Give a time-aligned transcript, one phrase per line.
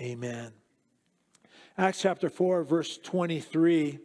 [0.00, 0.50] Amen.
[1.78, 3.98] Acts chapter 4, verse 23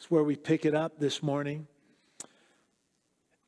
[0.00, 1.66] is where we pick it up this morning.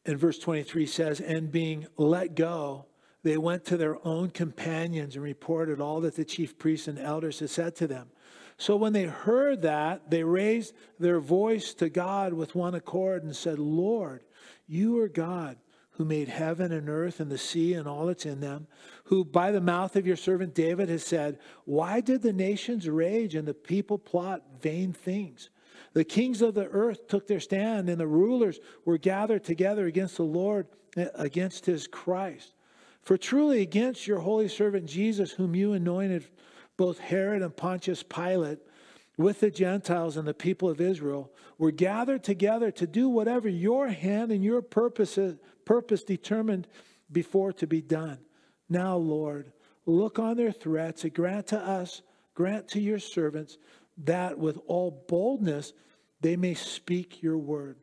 [0.05, 2.85] And verse 23 says, And being let go,
[3.23, 7.40] they went to their own companions and reported all that the chief priests and elders
[7.40, 8.10] had said to them.
[8.58, 13.35] So when they heard that, they raised their voice to God with one accord and
[13.35, 14.22] said, Lord,
[14.66, 15.56] you are God
[15.97, 18.66] who made heaven and earth and the sea and all that's in them,
[19.05, 23.34] who by the mouth of your servant David has said, Why did the nations rage
[23.34, 25.51] and the people plot vain things?
[25.93, 30.17] The kings of the earth took their stand, and the rulers were gathered together against
[30.17, 32.55] the Lord, against his Christ.
[33.03, 36.27] For truly against your holy servant Jesus, whom you anointed,
[36.77, 38.59] both Herod and Pontius Pilate,
[39.17, 43.89] with the Gentiles and the people of Israel, were gathered together to do whatever your
[43.89, 45.17] hand and your purpose,
[45.65, 46.67] purpose determined
[47.11, 48.19] before to be done.
[48.69, 49.53] Now, Lord,
[49.87, 52.03] look on their threats and grant to us,
[52.35, 53.59] grant to your servants,
[53.99, 55.73] that with all boldness
[56.21, 57.77] they may speak your word.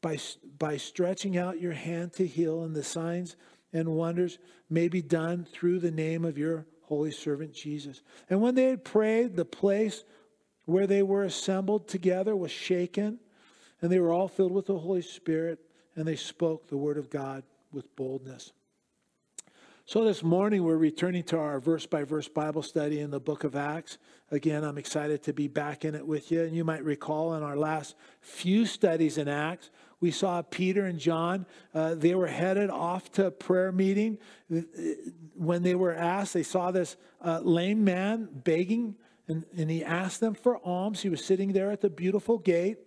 [0.00, 0.18] By,
[0.58, 3.36] by stretching out your hand to heal, and the signs
[3.72, 8.02] and wonders may be done through the name of your holy servant Jesus.
[8.28, 10.04] And when they had prayed, the place
[10.64, 13.18] where they were assembled together was shaken,
[13.80, 15.60] and they were all filled with the Holy Spirit,
[15.96, 18.52] and they spoke the word of God with boldness.
[19.84, 23.42] So, this morning we're returning to our verse by verse Bible study in the book
[23.42, 23.98] of Acts.
[24.30, 26.44] Again, I'm excited to be back in it with you.
[26.44, 30.98] And you might recall in our last few studies in Acts, we saw Peter and
[30.98, 31.46] John.
[31.74, 34.18] Uh, they were headed off to a prayer meeting.
[35.34, 38.94] When they were asked, they saw this uh, lame man begging,
[39.26, 41.02] and, and he asked them for alms.
[41.02, 42.78] He was sitting there at the beautiful gate.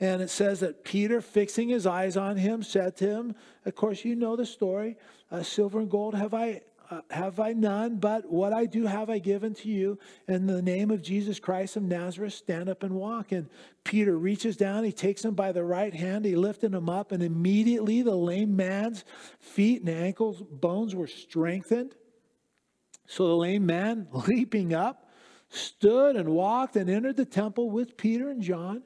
[0.00, 3.34] And it says that Peter, fixing his eyes on him, said to him,
[3.64, 4.96] Of course, you know the story
[5.30, 6.62] uh, silver and gold have I.
[6.90, 9.98] Uh, have I none, but what I do have I given to you.
[10.26, 13.30] In the name of Jesus Christ of Nazareth, stand up and walk.
[13.30, 13.50] And
[13.84, 17.22] Peter reaches down, he takes him by the right hand, he lifted him up, and
[17.22, 19.04] immediately the lame man's
[19.38, 21.94] feet and ankles, bones were strengthened.
[23.04, 25.10] So the lame man, leaping up,
[25.50, 28.82] stood and walked and entered the temple with Peter and John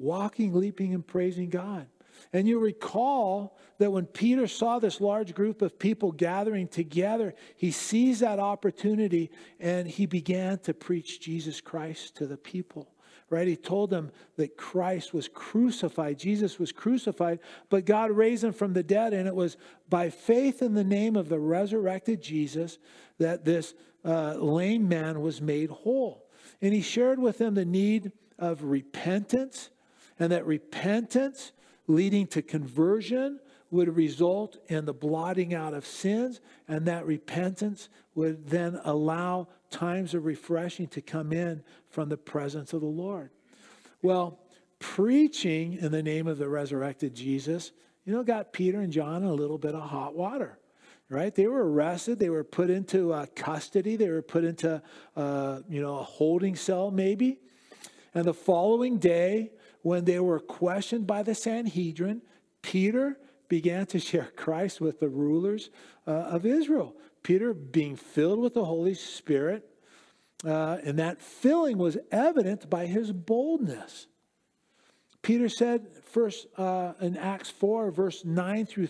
[0.00, 1.86] walking, leaping, and praising God.
[2.32, 7.70] And you recall that when Peter saw this large group of people gathering together, he
[7.70, 12.92] sees that opportunity and he began to preach Jesus Christ to the people.
[13.30, 13.46] Right?
[13.46, 16.18] He told them that Christ was crucified.
[16.18, 17.38] Jesus was crucified,
[17.68, 19.12] but God raised him from the dead.
[19.12, 19.56] And it was
[19.88, 22.78] by faith in the name of the resurrected Jesus
[23.18, 23.74] that this
[24.04, 26.28] uh, lame man was made whole.
[26.60, 29.70] And he shared with them the need of repentance
[30.20, 31.50] and that repentance
[31.88, 38.46] leading to conversion would result in the blotting out of sins, and that repentance would
[38.48, 43.30] then allow times of refreshing to come in from the presence of the Lord.
[44.02, 44.40] Well,
[44.78, 47.70] preaching in the name of the resurrected Jesus,
[48.04, 50.58] you know, got Peter and John a little bit of hot water,
[51.08, 51.34] right?
[51.34, 54.82] They were arrested, they were put into uh, custody, they were put into,
[55.16, 57.38] uh, you know, a holding cell maybe.
[58.14, 62.22] And the following day, when they were questioned by the Sanhedrin,
[62.62, 63.18] Peter
[63.48, 65.70] began to share Christ with the rulers
[66.06, 66.94] uh, of Israel.
[67.22, 69.68] Peter, being filled with the Holy Spirit,
[70.44, 74.06] uh, and that filling was evident by his boldness.
[75.22, 78.88] Peter said, first uh, in Acts 4, verse 9 through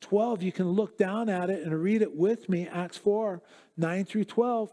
[0.00, 3.42] 12, you can look down at it and read it with me, Acts 4,
[3.76, 4.72] 9 through 12.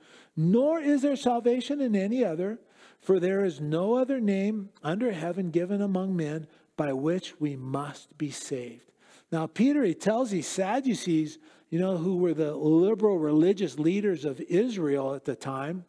[0.35, 2.59] Nor is there salvation in any other.
[3.01, 6.47] For there is no other name under heaven given among men
[6.77, 8.91] by which we must be saved.
[9.31, 11.39] Now, Peter, he tells these Sadducees,
[11.69, 15.85] you know, who were the liberal religious leaders of Israel at the time,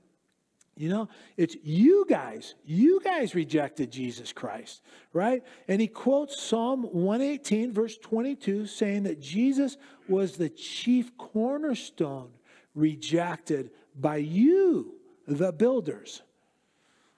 [0.74, 2.54] you know, it's you guys.
[2.64, 4.80] You guys rejected Jesus Christ,
[5.12, 5.42] right?
[5.68, 9.76] And he quotes Psalm 118, verse 22, saying that Jesus
[10.08, 12.30] was the chief cornerstone
[12.74, 14.94] rejected by you,
[15.26, 16.22] the builders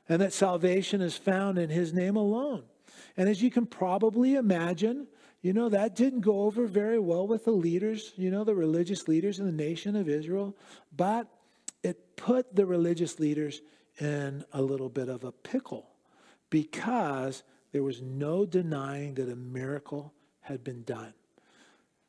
[0.09, 2.63] and that salvation is found in his name alone.
[3.17, 5.07] And as you can probably imagine,
[5.41, 9.09] you know, that didn't go over very well with the leaders, you know, the religious
[9.09, 10.57] leaders in the nation of Israel.
[10.95, 11.29] But
[11.83, 13.63] it put the religious leaders
[14.01, 15.89] in a little bit of a pickle
[16.51, 17.43] because
[17.73, 21.15] there was no denying that a miracle had been done.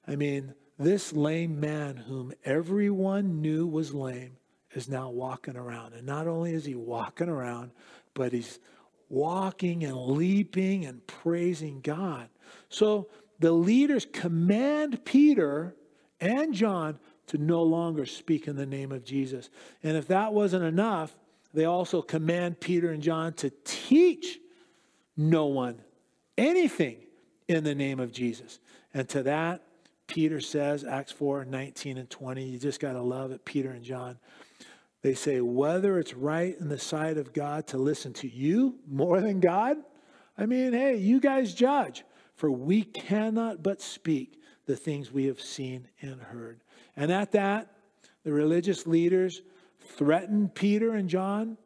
[0.08, 4.38] I mean, this lame man, whom everyone knew was lame,
[4.76, 5.94] is now walking around.
[5.94, 7.72] And not only is he walking around,
[8.14, 8.60] but he's
[9.10, 12.30] walking and leaping and praising God.
[12.70, 13.08] So
[13.40, 15.76] the leaders command Peter
[16.20, 19.50] and John to no longer speak in the name of Jesus.
[19.82, 21.16] And if that wasn't enough,
[21.54, 24.40] they also command Peter and John to teach
[25.16, 25.82] no one
[26.38, 26.98] anything
[27.48, 28.60] in the name of Jesus.
[28.94, 29.64] And to that,
[30.08, 33.84] Peter says, Acts 4 19 and 20, you just got to love it, Peter and
[33.84, 34.18] John.
[35.06, 39.22] They say, whether it's right in the sight of God to listen to you more
[39.22, 39.78] than God,
[40.36, 42.04] I mean, hey, you guys judge,
[42.34, 46.62] for we cannot but speak the things we have seen and heard.
[46.96, 47.72] And at that,
[48.24, 49.44] the religious leaders
[49.80, 51.60] threatened Peter and John,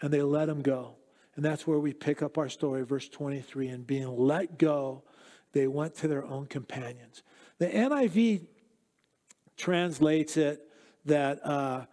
[0.00, 0.96] and they let them go.
[1.36, 3.68] And that's where we pick up our story, verse 23.
[3.68, 5.04] And being let go,
[5.52, 7.22] they went to their own companions.
[7.58, 8.44] The NIV
[9.56, 10.66] translates it
[11.04, 11.84] that uh,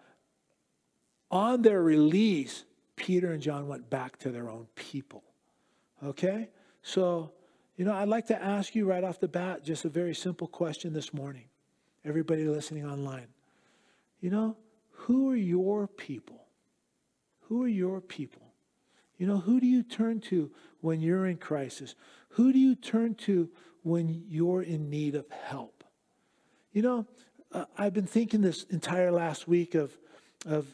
[1.31, 2.65] on their release,
[2.95, 5.23] Peter and John went back to their own people.
[6.03, 6.49] Okay?
[6.81, 7.31] So,
[7.77, 10.47] you know, I'd like to ask you right off the bat just a very simple
[10.47, 11.45] question this morning.
[12.05, 13.27] Everybody listening online.
[14.21, 14.57] You know,
[14.91, 16.45] who are your people?
[17.41, 18.53] Who are your people?
[19.17, 21.95] You know, who do you turn to when you're in crisis?
[22.29, 23.49] Who do you turn to
[23.83, 25.83] when you're in need of help?
[26.71, 27.07] You know,
[27.51, 29.97] uh, I've been thinking this entire last week of,
[30.45, 30.67] of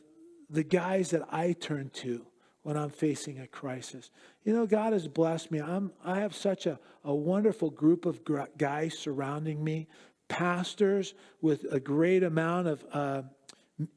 [0.55, 2.25] the guys that I turn to
[2.63, 4.09] when I'm facing a crisis.
[4.43, 5.61] You know, God has blessed me.
[5.61, 8.21] I'm, I have such a, a wonderful group of
[8.57, 9.87] guys surrounding me,
[10.27, 13.21] pastors with a great amount of uh,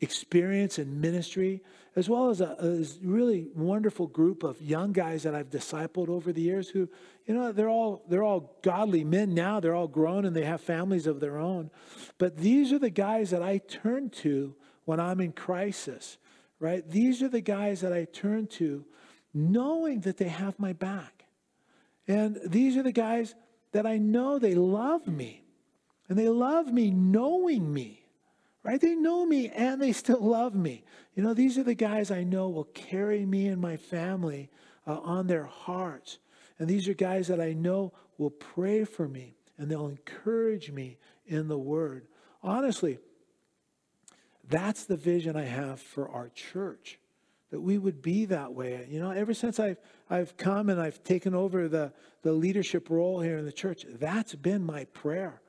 [0.01, 1.63] experience in ministry,
[1.97, 6.33] as well as a, a, really wonderful group of young guys that I've discipled over
[6.33, 6.91] the years who,
[7.25, 9.61] you know, they're all they're all godly men now.
[9.61, 11.71] They're all grown and they have families of their own.
[12.19, 16.19] But these are the guys that I turn to when I'm in crisis
[16.61, 16.89] right?
[16.89, 18.85] These are the guys that I turn to
[19.35, 21.25] knowing that they have my back.
[22.07, 23.35] And these are the guys
[23.73, 25.45] that I know they love me.
[26.09, 28.07] And they love me knowing me,
[28.63, 28.81] right?
[28.81, 30.85] They know me and they still love me.
[31.15, 34.49] You know, these are the guys I know will carry me and my family
[34.87, 36.19] uh, on their hearts.
[36.59, 40.97] And these are guys that I know will pray for me and they'll encourage me
[41.27, 42.07] in the word.
[42.43, 42.99] Honestly,
[44.49, 46.99] that's the vision I have for our church,
[47.51, 48.87] that we would be that way.
[48.91, 49.79] You know, ever since I've,
[50.09, 51.93] I've come and I've taken over the,
[52.23, 55.41] the leadership role here in the church, that's been my prayer.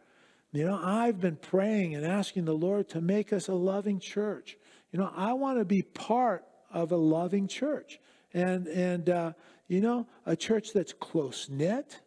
[0.51, 4.57] You know, I've been praying and asking the Lord to make us a loving church.
[4.91, 7.99] You know, I want to be part of a loving church.
[8.33, 9.33] And, and uh,
[9.67, 11.99] you know, a church that's close knit.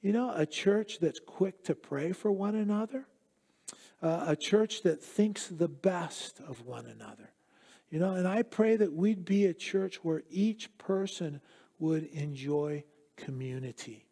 [0.00, 3.06] You know, a church that's quick to pray for one another
[4.02, 7.30] uh, a church that thinks the best of one another.
[7.90, 11.40] You know, and I pray that we'd be a church where each person
[11.78, 12.84] would enjoy
[13.16, 14.06] community.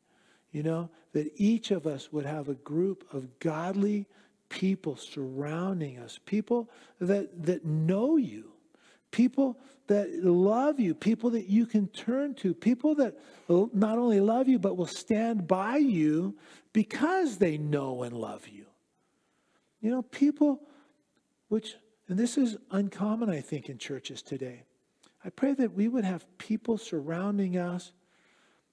[0.50, 4.06] You know, that each of us would have a group of godly
[4.48, 6.70] people surrounding us, people
[7.00, 8.50] that, that know you,
[9.10, 13.18] people that love you, people that you can turn to, people that
[13.48, 16.34] not only love you, but will stand by you
[16.72, 18.66] because they know and love you.
[19.80, 20.60] You know, people,
[21.48, 21.76] which,
[22.08, 24.62] and this is uncommon, I think, in churches today.
[25.24, 27.92] I pray that we would have people surrounding us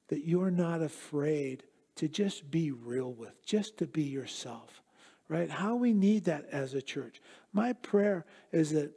[0.08, 1.64] that you're not afraid
[1.96, 4.82] to just be real with, just to be yourself,
[5.28, 5.50] right?
[5.50, 7.22] How we need that as a church.
[7.54, 8.92] My prayer is that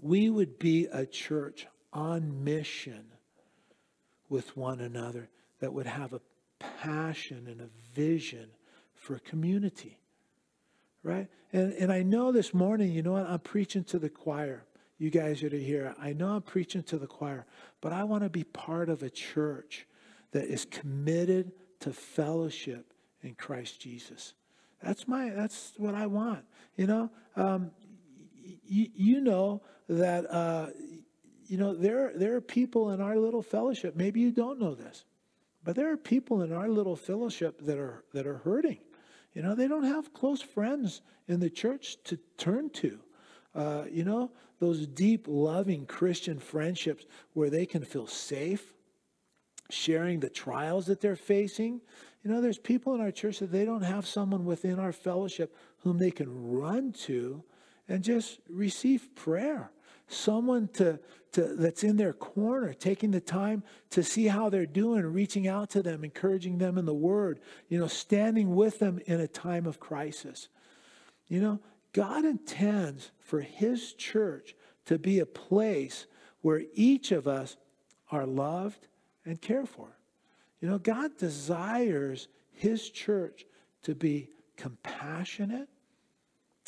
[0.00, 3.04] we would be a church on mission
[4.28, 5.28] with one another
[5.60, 6.20] that would have a
[6.58, 8.48] passion and a vision
[8.94, 9.98] for community
[11.02, 11.28] right?
[11.52, 13.28] And, and I know this morning, you know what?
[13.28, 14.64] I'm preaching to the choir.
[14.98, 17.44] You guys that are here, I know I'm preaching to the choir,
[17.80, 19.86] but I want to be part of a church
[20.30, 22.92] that is committed to fellowship
[23.22, 24.34] in Christ Jesus.
[24.80, 25.30] That's my.
[25.30, 26.44] That's what I want.
[26.76, 27.70] You know, um,
[28.70, 30.30] y- you know that.
[30.30, 30.68] Uh,
[31.46, 33.94] you know there there are people in our little fellowship.
[33.94, 35.04] Maybe you don't know this,
[35.62, 38.78] but there are people in our little fellowship that are that are hurting
[39.34, 42.98] you know, they don't have close friends in the church to turn to.
[43.54, 48.72] Uh, you know, those deep, loving Christian friendships where they can feel safe,
[49.70, 51.80] sharing the trials that they're facing.
[52.22, 55.56] You know, there's people in our church that they don't have someone within our fellowship
[55.78, 57.42] whom they can run to
[57.88, 59.70] and just receive prayer.
[60.12, 60.98] Someone to,
[61.32, 65.70] to, that's in their corner, taking the time to see how they're doing, reaching out
[65.70, 69.66] to them, encouraging them in the word, you know, standing with them in a time
[69.66, 70.48] of crisis.
[71.28, 71.60] You know,
[71.92, 74.54] God intends for his church
[74.86, 76.06] to be a place
[76.40, 77.56] where each of us
[78.10, 78.86] are loved
[79.24, 79.88] and cared for.
[80.60, 83.46] You know, God desires his church
[83.82, 85.68] to be compassionate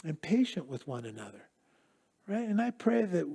[0.05, 1.49] and patient with one another.
[2.27, 2.49] Right?
[2.49, 3.27] And I pray that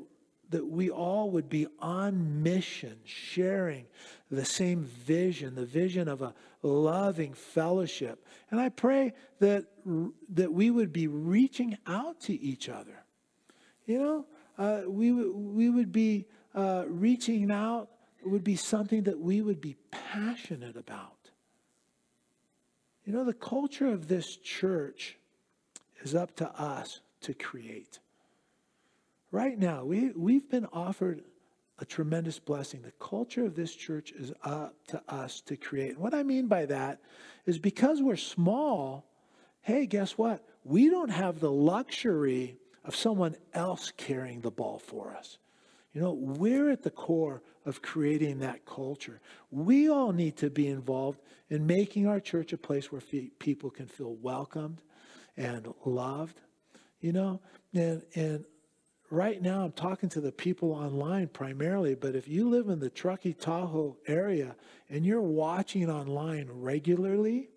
[0.49, 3.85] that we all would be on mission, sharing
[4.31, 8.25] the same vision, the vision of a loving fellowship.
[8.49, 9.65] And I pray that,
[10.29, 13.03] that we would be reaching out to each other.
[13.85, 14.25] You know,
[14.57, 17.89] uh, we, we would be uh, reaching out,
[18.25, 21.13] would be something that we would be passionate about.
[23.05, 25.17] You know, the culture of this church
[26.01, 27.99] is up to us to create.
[29.31, 31.23] Right now, we, we've been offered
[31.77, 32.81] a tremendous blessing.
[32.81, 35.91] The culture of this church is up to us to create.
[35.91, 36.99] And what I mean by that
[37.45, 39.05] is because we're small,
[39.61, 40.45] hey, guess what?
[40.63, 45.37] We don't have the luxury of someone else carrying the ball for us.
[45.93, 49.21] You know, we're at the core of creating that culture.
[49.51, 51.19] We all need to be involved
[51.49, 53.01] in making our church a place where
[53.39, 54.81] people can feel welcomed
[55.37, 56.41] and loved,
[56.99, 57.41] you know,
[57.73, 58.45] and, and
[59.09, 62.89] right now I'm talking to the people online primarily, but if you live in the
[62.89, 64.55] Truckee Tahoe area
[64.89, 67.49] and you're watching online regularly,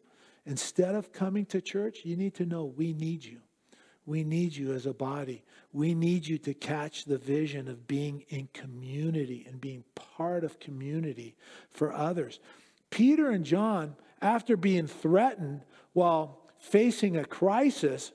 [0.46, 3.40] instead of coming to church, you need to know we need you.
[4.04, 5.44] We need you as a body.
[5.72, 10.58] We need you to catch the vision of being in community and being part of
[10.58, 11.36] community
[11.70, 12.40] for others.
[12.90, 18.12] Peter and John, after being threatened while facing a crisis,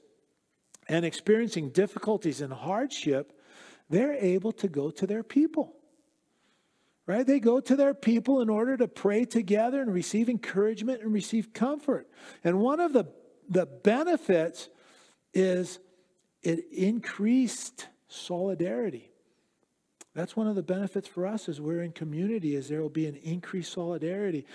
[0.87, 3.33] and experiencing difficulties and hardship,
[3.89, 5.73] they're able to go to their people.
[7.05, 7.25] Right?
[7.25, 11.53] They go to their people in order to pray together and receive encouragement and receive
[11.53, 12.07] comfort.
[12.43, 13.05] And one of the,
[13.47, 14.67] the benefits
[15.33, 15.79] is
[16.43, 19.09] it increased solidarity.
[20.13, 23.05] That's one of the benefits for us as we're in community is there will be
[23.05, 24.45] an increased solidarity.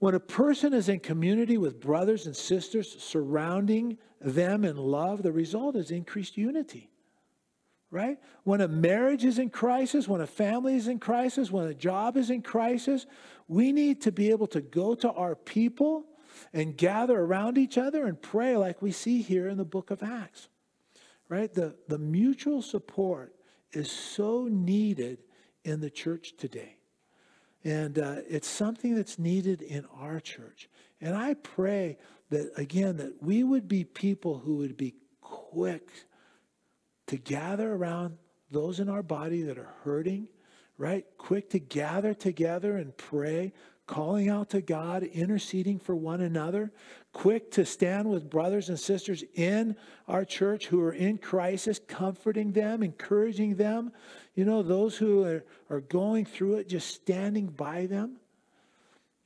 [0.00, 5.30] When a person is in community with brothers and sisters surrounding them in love, the
[5.30, 6.90] result is increased unity.
[7.90, 8.18] Right?
[8.44, 12.16] When a marriage is in crisis, when a family is in crisis, when a job
[12.16, 13.04] is in crisis,
[13.46, 16.06] we need to be able to go to our people
[16.54, 20.02] and gather around each other and pray like we see here in the book of
[20.02, 20.48] Acts.
[21.28, 21.52] Right?
[21.52, 23.34] The, the mutual support
[23.72, 25.18] is so needed
[25.62, 26.79] in the church today.
[27.64, 30.68] And uh, it's something that's needed in our church.
[31.00, 31.98] And I pray
[32.30, 35.90] that, again, that we would be people who would be quick
[37.08, 38.16] to gather around
[38.50, 40.28] those in our body that are hurting,
[40.78, 41.04] right?
[41.18, 43.52] Quick to gather together and pray,
[43.86, 46.72] calling out to God, interceding for one another,
[47.12, 49.76] quick to stand with brothers and sisters in
[50.06, 53.92] our church who are in crisis, comforting them, encouraging them.
[54.40, 58.16] You know, those who are, are going through it, just standing by them.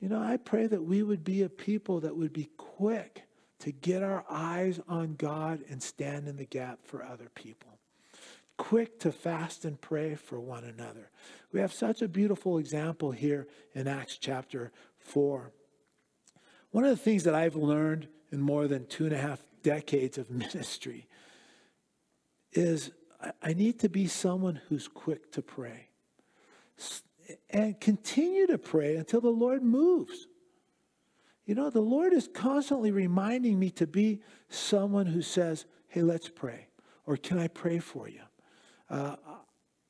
[0.01, 3.23] You know, I pray that we would be a people that would be quick
[3.59, 7.79] to get our eyes on God and stand in the gap for other people.
[8.57, 11.09] Quick to fast and pray for one another.
[11.53, 15.49] We have such a beautiful example here in Acts chapter 4.
[16.71, 20.17] One of the things that I've learned in more than two and a half decades
[20.17, 21.07] of ministry
[22.51, 22.91] is
[23.41, 25.89] I need to be someone who's quick to pray
[27.49, 30.27] and continue to pray until the Lord moves.
[31.45, 36.29] You know, the Lord is constantly reminding me to be someone who says, Hey, let's
[36.29, 36.67] pray.
[37.05, 38.21] Or can I pray for you?
[38.89, 39.15] Uh,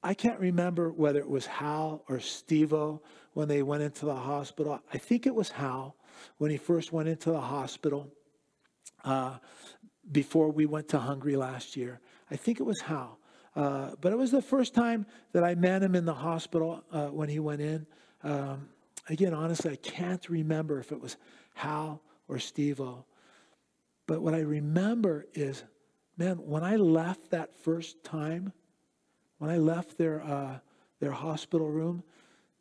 [0.03, 2.99] I can't remember whether it was Hal or Stevo
[3.33, 4.79] when they went into the hospital.
[4.93, 5.95] I think it was Hal
[6.37, 8.11] when he first went into the hospital
[9.03, 9.37] uh,
[10.11, 12.01] before we went to Hungary last year.
[12.29, 13.17] I think it was Hal.
[13.55, 17.07] Uh, but it was the first time that I met him in the hospital uh,
[17.07, 17.85] when he went in.
[18.23, 18.67] Um,
[19.07, 21.15] again, honestly, I can't remember if it was
[21.53, 23.05] Hal or Steve-O.
[24.07, 25.63] But what I remember is,
[26.17, 28.51] man, when I left that first time,
[29.37, 30.59] when I left their, uh,
[30.99, 32.03] their hospital room,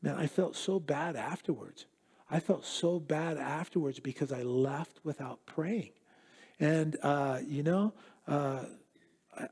[0.01, 1.87] man, I felt so bad afterwards.
[2.31, 5.91] I felt so bad afterwards because I left without praying.
[6.61, 7.95] And, uh, you know,
[8.27, 8.65] uh,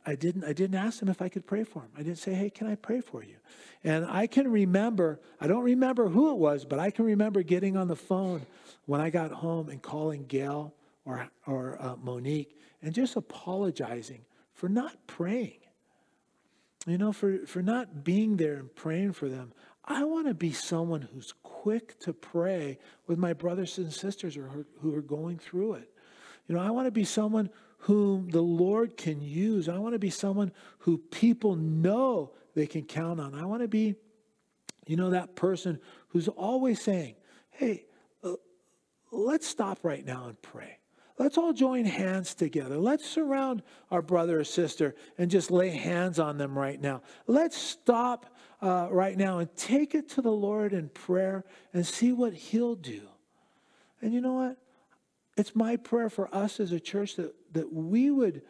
[0.07, 1.91] I didn't, I didn't ask him if I could pray for him.
[1.97, 3.37] I didn't say, hey, can I pray for you?
[3.85, 7.77] And I can remember, I don't remember who it was, but I can remember getting
[7.77, 8.47] on the phone
[8.87, 10.73] when I got home and calling Gail
[11.05, 15.59] or, or uh, Monique and just apologizing for not praying,
[16.87, 19.53] you know, for, for not being there and praying for them.
[19.85, 24.49] I want to be someone who's quick to pray with my brothers and sisters or
[24.81, 25.91] who are going through it.
[26.47, 27.51] You know, I want to be someone
[27.83, 29.69] whom the Lord can use.
[29.69, 33.35] I want to be someone who people know they can count on.
[33.35, 33.97] I want to be,
[34.87, 37.17] you know, that person who's always saying,
[37.51, 37.87] hey,
[38.23, 38.35] uh,
[39.11, 40.79] let's stop right now and pray.
[41.19, 42.79] Let's all join hands together.
[42.79, 47.03] Let's surround our brother or sister and just lay hands on them right now.
[47.27, 52.13] Let's stop uh, right now and take it to the Lord in prayer and see
[52.13, 53.03] what He'll do.
[54.01, 54.57] And you know what?
[55.37, 58.43] It's my prayer for us as a church that, that we would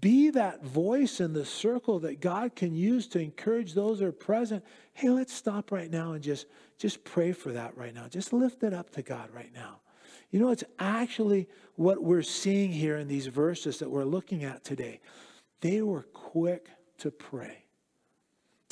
[0.00, 4.12] be that voice in the circle that God can use to encourage those that are
[4.12, 4.64] present.
[4.92, 6.46] Hey, let's stop right now and just,
[6.78, 8.06] just pray for that right now.
[8.08, 9.80] Just lift it up to God right now.
[10.30, 14.64] You know, it's actually what we're seeing here in these verses that we're looking at
[14.64, 15.00] today.
[15.60, 17.64] They were quick to pray.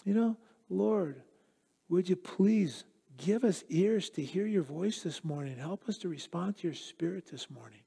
[0.04, 0.36] You know,
[0.68, 1.22] Lord,
[1.88, 2.84] would you please
[3.16, 5.56] give us ears to hear your voice this morning?
[5.56, 7.80] Help us to respond to your spirit this morning.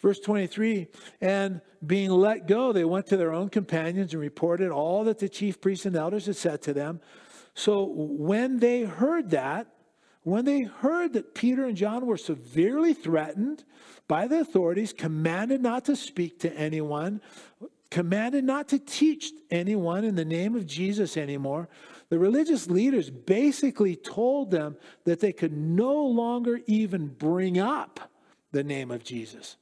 [0.00, 0.88] Verse 23
[1.20, 5.28] And being let go, they went to their own companions and reported all that the
[5.28, 7.00] chief priests and elders had said to them.
[7.54, 9.66] So when they heard that,
[10.22, 13.64] when they heard that Peter and John were severely threatened
[14.06, 17.22] by the authorities, commanded not to speak to anyone,
[17.90, 21.68] commanded not to teach anyone in the name of Jesus anymore,
[22.10, 28.10] the religious leaders basically told them that they could no longer even bring up
[28.52, 29.56] the name of Jesus.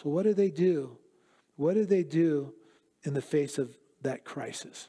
[0.00, 0.96] So, what do they do?
[1.56, 2.54] What do they do
[3.02, 4.88] in the face of that crisis?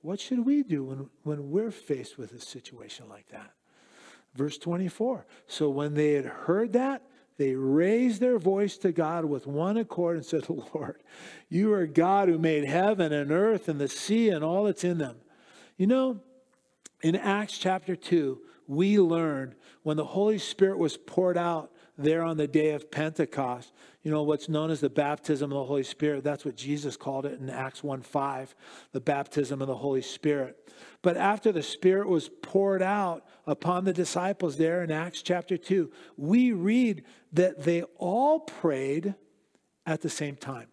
[0.00, 3.52] What should we do when, when we're faced with a situation like that?
[4.34, 5.24] Verse 24.
[5.46, 7.02] So, when they had heard that,
[7.38, 11.00] they raised their voice to God with one accord and said, Lord,
[11.48, 14.98] you are God who made heaven and earth and the sea and all that's in
[14.98, 15.14] them.
[15.76, 16.20] You know,
[17.02, 22.36] in Acts chapter 2, we learned when the Holy Spirit was poured out there on
[22.36, 26.24] the day of Pentecost, you know, what's known as the baptism of the Holy Spirit.
[26.24, 28.54] That's what Jesus called it in Acts 1 5,
[28.92, 30.72] the baptism of the Holy Spirit.
[31.02, 35.90] But after the Spirit was poured out upon the disciples there in Acts chapter 2,
[36.16, 39.14] we read that they all prayed
[39.86, 40.68] at the same time.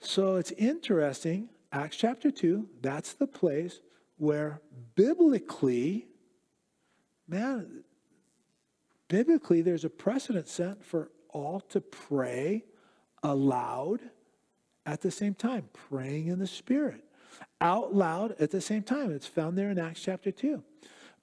[0.00, 3.80] So it's interesting Acts chapter 2, that's the place
[4.16, 4.62] where
[4.94, 6.08] biblically,
[7.28, 7.84] man,
[9.08, 12.64] biblically, there's a precedent set for all to pray
[13.22, 14.00] aloud
[14.84, 17.04] at the same time, praying in the Spirit,
[17.60, 19.10] out loud at the same time.
[19.10, 20.62] It's found there in Acts chapter 2.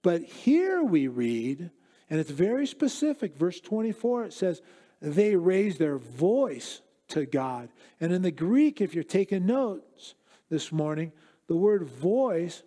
[0.02, 1.72] But here we read,
[2.10, 4.62] and it's very specific, verse 24, it says,
[5.02, 7.69] they raised their voice to God.
[8.02, 10.15] And in the Greek, if you're taking notes,
[10.54, 11.12] this morning,
[11.48, 12.62] the word voice,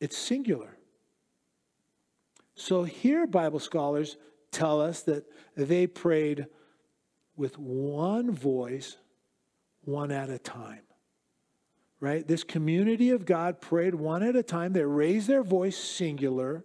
[0.00, 0.76] it's singular.
[2.54, 4.18] So here, Bible scholars
[4.52, 5.24] tell us that
[5.56, 6.46] they prayed
[7.36, 8.96] with one voice,
[9.80, 10.82] one at a time.
[11.98, 12.26] Right?
[12.26, 14.72] This community of God prayed one at a time.
[14.72, 16.64] They raised their voice singular,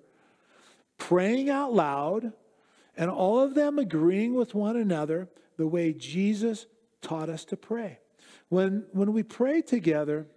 [0.97, 2.33] praying out loud,
[2.95, 6.65] and all of them agreeing with one another the way Jesus
[7.01, 7.99] taught us to pray.
[8.49, 10.27] When, when we pray together,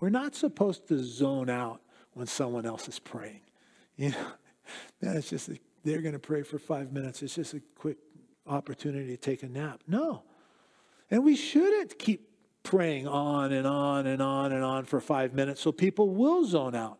[0.00, 1.80] we're not supposed to zone out
[2.12, 3.42] when someone else is praying.
[3.96, 4.26] You know,
[5.00, 7.22] that's just, a, they're going to pray for five minutes.
[7.22, 7.98] It's just a quick
[8.46, 9.82] opportunity to take a nap.
[9.86, 10.22] No.
[11.10, 12.28] And we shouldn't keep
[12.62, 16.74] praying on and on and on and on for five minutes so people will zone
[16.74, 16.98] out,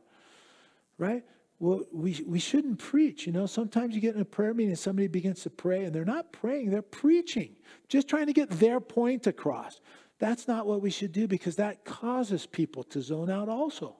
[0.98, 1.24] right?
[1.58, 3.26] Well, we, we shouldn't preach.
[3.26, 5.94] You know, sometimes you get in a prayer meeting and somebody begins to pray and
[5.94, 7.56] they're not praying, they're preaching,
[7.88, 9.80] just trying to get their point across.
[10.18, 13.96] That's not what we should do because that causes people to zone out also.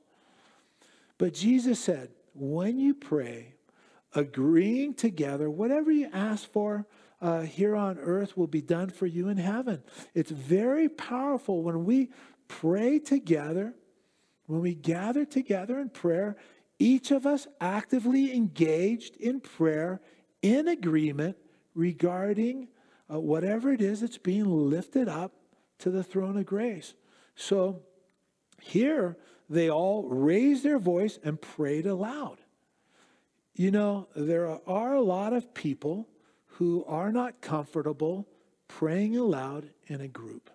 [1.19, 3.55] But Jesus said, when you pray,
[4.15, 6.87] agreeing together, whatever you ask for
[7.21, 9.83] uh, here on earth will be done for you in heaven.
[10.15, 12.11] It's very powerful when we
[12.49, 13.75] pray together,
[14.47, 16.37] when we gather together in prayer,
[16.79, 20.01] each of us actively engaged in prayer
[20.43, 21.37] in agreement
[21.75, 22.69] regarding
[23.13, 25.33] uh, whatever it is that's being lifted up
[25.79, 26.95] to the throne of grace.
[27.35, 27.83] So
[28.61, 29.17] here,
[29.49, 32.39] they all raised their voice and prayed aloud.
[33.55, 36.09] You know, there are a lot of people
[36.47, 38.27] who are not comfortable
[38.69, 40.51] praying aloud in a group.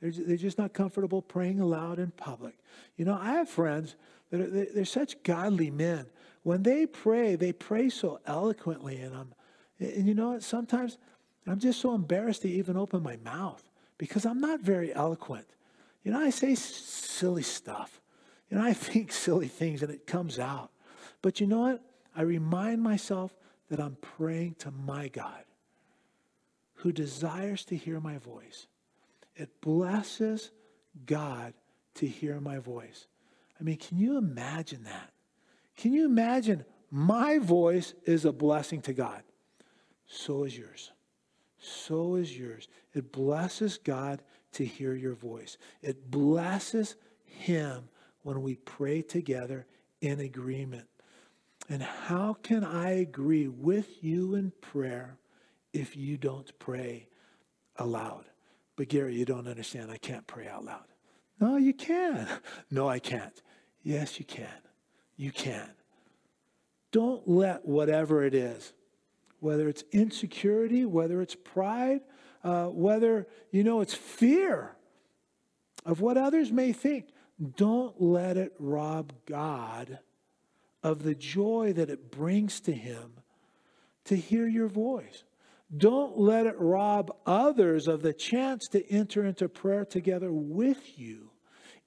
[0.00, 2.58] They're, they're just not comfortable praying aloud in public.
[2.96, 3.96] You know, I have friends
[4.30, 6.06] that are they're such godly men.
[6.42, 9.34] When they pray, they pray so eloquently, and I'm,
[9.78, 10.42] and you know what?
[10.42, 10.98] Sometimes
[11.46, 13.62] I'm just so embarrassed to even open my mouth
[13.98, 15.46] because I'm not very eloquent.
[16.02, 18.00] You know, I say silly stuff.
[18.50, 20.70] You know, I think silly things and it comes out.
[21.22, 21.82] But you know what?
[22.14, 23.34] I remind myself
[23.70, 25.44] that I'm praying to my God
[26.74, 28.66] who desires to hear my voice.
[29.36, 30.50] It blesses
[31.06, 31.54] God
[31.94, 33.06] to hear my voice.
[33.58, 35.10] I mean, can you imagine that?
[35.76, 39.22] Can you imagine my voice is a blessing to God?
[40.06, 40.92] So is yours.
[41.58, 42.68] So is yours.
[42.92, 44.22] It blesses God
[44.52, 45.56] to hear your voice.
[45.82, 47.88] It blesses Him
[48.22, 49.66] when we pray together
[50.00, 50.86] in agreement.
[51.68, 55.16] And how can I agree with you in prayer
[55.72, 57.08] if you don't pray
[57.76, 58.24] aloud?
[58.76, 59.90] But Gary, you don't understand.
[59.90, 60.84] I can't pray out loud.
[61.40, 62.28] No, you can.
[62.70, 63.40] No, I can't.
[63.82, 64.48] Yes, you can.
[65.16, 65.68] You can.
[66.92, 68.72] Don't let whatever it is,
[69.40, 72.00] whether it's insecurity, whether it's pride,
[72.42, 74.76] uh, whether, you know, it's fear
[75.84, 77.08] of what others may think,
[77.56, 79.98] don't let it rob God
[80.84, 83.14] of the joy that it brings to him
[84.04, 85.24] to hear your voice.
[85.74, 91.30] Don't let it rob others of the chance to enter into prayer together with you,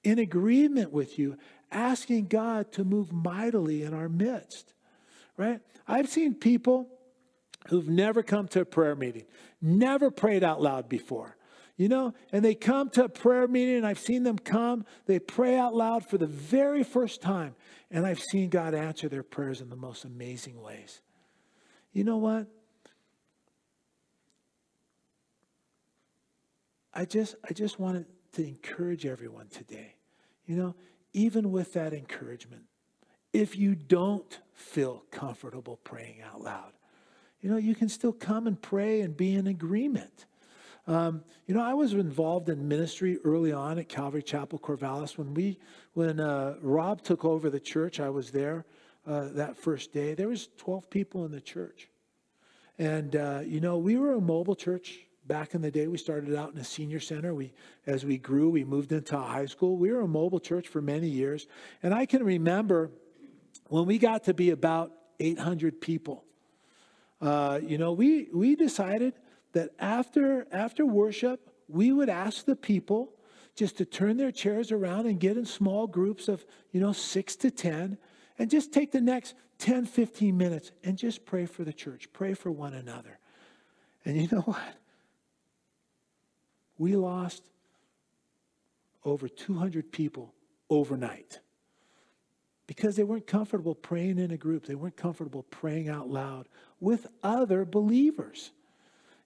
[0.02, 1.38] in agreement with you,
[1.70, 4.74] asking God to move mightily in our midst.
[5.36, 5.60] Right?
[5.86, 6.88] I've seen people
[7.68, 9.24] who've never come to a prayer meeting,
[9.62, 11.37] never prayed out loud before.
[11.78, 15.20] You know, and they come to a prayer meeting, and I've seen them come, they
[15.20, 17.54] pray out loud for the very first time,
[17.88, 21.00] and I've seen God answer their prayers in the most amazing ways.
[21.92, 22.48] You know what?
[26.92, 29.94] I just I just wanted to encourage everyone today.
[30.46, 30.74] You know,
[31.12, 32.64] even with that encouragement,
[33.32, 36.72] if you don't feel comfortable praying out loud,
[37.40, 40.26] you know, you can still come and pray and be in agreement.
[40.88, 45.18] Um, you know, I was involved in ministry early on at Calvary Chapel Corvallis.
[45.18, 45.58] When we,
[45.92, 48.64] when uh, Rob took over the church, I was there
[49.06, 50.14] uh, that first day.
[50.14, 51.90] There was 12 people in the church,
[52.78, 55.86] and uh, you know, we were a mobile church back in the day.
[55.88, 57.34] We started out in a senior center.
[57.34, 57.52] We,
[57.86, 59.76] as we grew, we moved into a high school.
[59.76, 61.48] We were a mobile church for many years,
[61.82, 62.90] and I can remember
[63.66, 66.24] when we got to be about 800 people.
[67.20, 69.12] Uh, you know, we we decided
[69.58, 73.12] that after, after worship, we would ask the people
[73.56, 77.34] just to turn their chairs around and get in small groups of, you know, six
[77.34, 77.98] to 10,
[78.38, 82.34] and just take the next 10, 15 minutes and just pray for the church, pray
[82.34, 83.18] for one another.
[84.04, 84.76] And you know what?
[86.78, 87.42] We lost
[89.04, 90.32] over 200 people
[90.70, 91.40] overnight
[92.68, 94.66] because they weren't comfortable praying in a group.
[94.66, 98.52] They weren't comfortable praying out loud with other believers.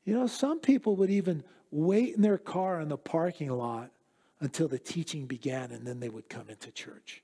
[0.05, 3.91] You know, some people would even wait in their car in the parking lot
[4.41, 7.23] until the teaching began and then they would come into church.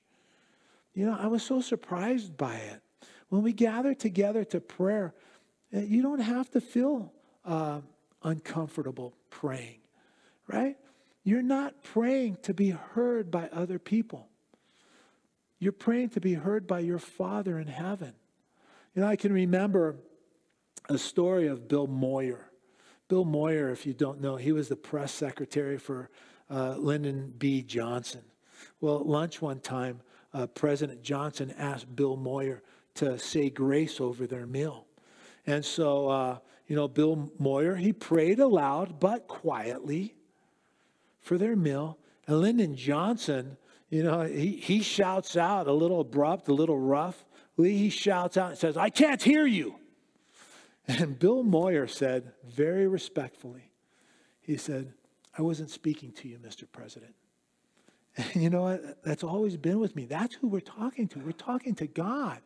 [0.93, 2.81] You know, I was so surprised by it.
[3.29, 5.13] When we gather together to prayer,
[5.71, 7.13] eh, you don't have to feel
[7.45, 7.81] uh,
[8.23, 9.79] uncomfortable praying,
[10.47, 10.77] right?
[11.23, 14.27] You're not praying to be heard by other people.
[15.59, 18.13] You're praying to be heard by your Father in heaven.
[18.95, 19.97] You know, I can remember
[20.89, 22.48] a story of Bill Moyer.
[23.09, 26.09] Bill Moyer, if you don't know, he was the press secretary for
[26.49, 27.63] uh, Lyndon B.
[27.63, 28.21] Johnson.
[28.79, 32.61] Well, at lunch one time, uh, President Johnson asked Bill Moyer
[32.95, 34.85] to say grace over their meal.
[35.47, 40.13] And so, uh, you know, Bill Moyer, he prayed aloud but quietly
[41.19, 41.97] for their meal.
[42.27, 43.57] And Lyndon Johnson,
[43.89, 47.25] you know, he, he shouts out a little abrupt, a little rough.
[47.57, 49.78] He shouts out and says, I can't hear you.
[50.89, 53.71] And Bill Moyer said, very respectfully,
[54.41, 54.91] he said,
[55.37, 56.63] I wasn't speaking to you, Mr.
[56.69, 57.13] President.
[58.17, 59.03] And you know what?
[59.03, 60.05] That's always been with me.
[60.05, 61.19] That's who we're talking to.
[61.19, 62.39] We're talking to God.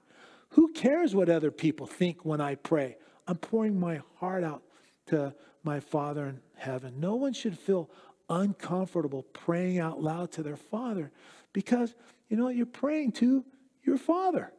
[0.50, 2.98] Who cares what other people think when I pray?
[3.28, 4.62] I'm pouring my heart out
[5.08, 7.00] to my Father in heaven.
[7.00, 7.90] No one should feel
[8.30, 11.12] uncomfortable praying out loud to their Father
[11.54, 11.96] because,
[12.28, 13.46] you know, you're praying to
[13.84, 14.52] your Father.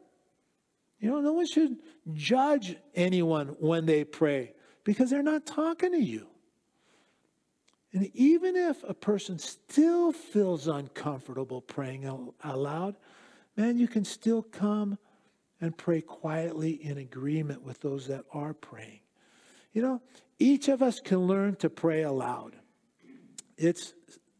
[0.99, 1.77] You know, no one should
[2.13, 4.53] judge anyone when they pray
[4.83, 6.27] because they're not talking to you.
[7.93, 12.95] And even if a person still feels uncomfortable praying out loud,
[13.55, 14.97] man, you can still come
[15.61, 18.99] and pray quietly in agreement with those that are praying.
[19.73, 20.01] You know,
[20.39, 22.55] each of us can learn to pray aloud.
[23.57, 23.93] It's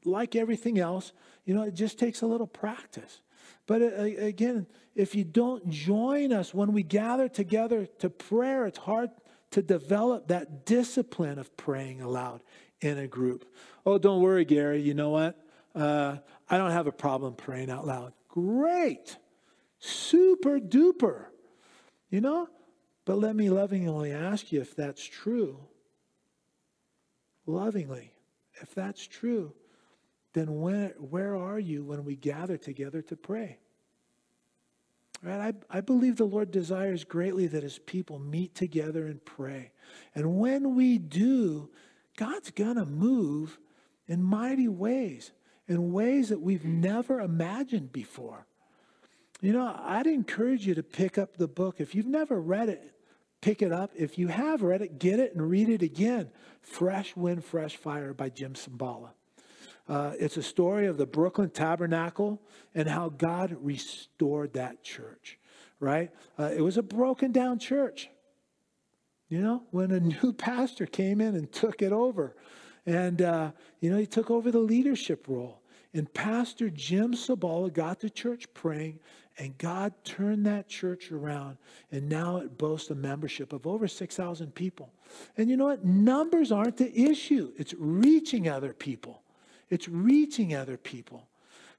[0.04, 1.14] like everything else,
[1.46, 3.22] you know, it just takes a little practice.
[3.68, 8.78] But uh, again, if you don't join us when we gather together to prayer, it's
[8.78, 9.10] hard
[9.52, 12.42] to develop that discipline of praying aloud
[12.82, 13.46] in a group.
[13.86, 14.82] Oh, don't worry, Gary.
[14.82, 15.40] You know what?
[15.74, 16.18] Uh,
[16.50, 18.14] I don't have a problem praying out loud.
[18.30, 19.18] Great.
[19.80, 21.26] Super duper.
[22.10, 22.50] You know?
[23.06, 25.60] But let me lovingly ask you if that's true.
[27.46, 28.12] Lovingly,
[28.62, 29.54] if that's true,
[30.36, 33.58] then where, where are you when we gather together to pray?
[35.24, 35.56] Right?
[35.72, 39.72] I, I believe the Lord desires greatly that his people meet together and pray.
[40.14, 41.70] And when we do,
[42.18, 43.58] God's going to move
[44.08, 45.32] in mighty ways,
[45.68, 46.82] in ways that we've mm.
[46.82, 48.46] never imagined before.
[49.42, 51.78] You know, I'd encourage you to pick up the book.
[51.80, 52.94] If you've never read it,
[53.40, 53.92] pick it up.
[53.96, 56.30] If you have read it, get it and read it again.
[56.62, 59.12] Fresh Wind, Fresh Fire by Jim Cymbala.
[59.88, 62.42] Uh, it's a story of the Brooklyn Tabernacle
[62.74, 65.38] and how God restored that church,
[65.80, 66.12] right?
[66.40, 68.10] Uh, it was a broken down church.
[69.30, 72.36] You know, when a new pastor came in and took it over,
[72.86, 75.62] and, uh, you know, he took over the leadership role.
[75.94, 79.00] And Pastor Jim Cymbala got the church praying,
[79.38, 81.58] and God turned that church around.
[81.92, 84.92] And now it boasts a membership of over 6,000 people.
[85.38, 85.86] And you know what?
[85.86, 89.22] Numbers aren't the issue, it's reaching other people.
[89.70, 91.28] It's reaching other people.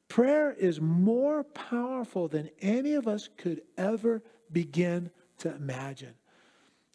[0.08, 4.22] Prayer is more powerful than any of us could ever
[4.52, 6.14] begin to imagine.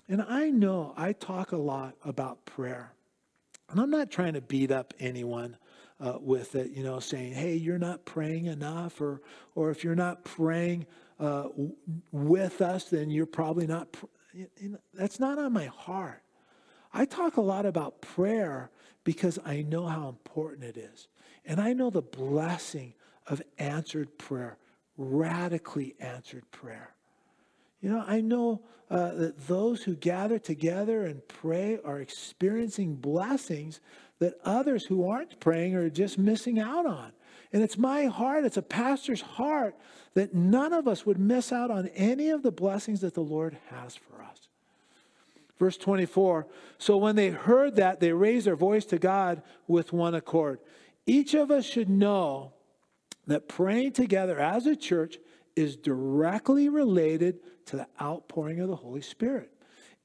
[0.07, 2.93] And I know I talk a lot about prayer.
[3.69, 5.57] And I'm not trying to beat up anyone
[5.99, 9.21] uh, with it, you know, saying, hey, you're not praying enough, or,
[9.55, 10.85] or if you're not praying
[11.19, 11.47] uh,
[12.11, 13.91] with us, then you're probably not.
[13.91, 14.05] Pr-
[14.93, 16.23] that's not on my heart.
[16.93, 18.71] I talk a lot about prayer
[19.03, 21.07] because I know how important it is.
[21.45, 22.93] And I know the blessing
[23.27, 24.57] of answered prayer,
[24.97, 26.93] radically answered prayer.
[27.81, 33.79] You know, I know uh, that those who gather together and pray are experiencing blessings
[34.19, 37.11] that others who aren't praying are just missing out on.
[37.53, 39.75] And it's my heart, it's a pastor's heart,
[40.13, 43.57] that none of us would miss out on any of the blessings that the Lord
[43.69, 44.40] has for us.
[45.61, 46.47] Verse 24
[46.79, 50.57] So when they heard that, they raised their voice to God with one accord.
[51.05, 52.53] Each of us should know
[53.27, 55.19] that praying together as a church
[55.55, 59.51] is directly related to the outpouring of the Holy Spirit.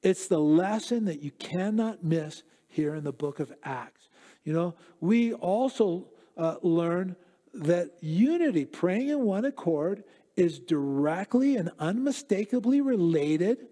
[0.03, 4.09] It's the lesson that you cannot miss here in the book of Acts.
[4.43, 6.05] You know, we also
[6.37, 7.15] uh, learn
[7.55, 10.03] that unity, praying in one accord,
[10.35, 13.69] is directly and unmistakably related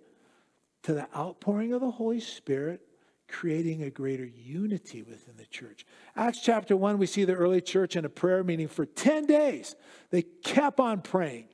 [0.86, 2.80] to the outpouring of the Holy Spirit,
[3.28, 5.84] creating a greater unity within the church.
[6.15, 9.76] Acts chapter 1, we see the early church in a prayer meeting for 10 days.
[10.12, 11.48] They kept on praying.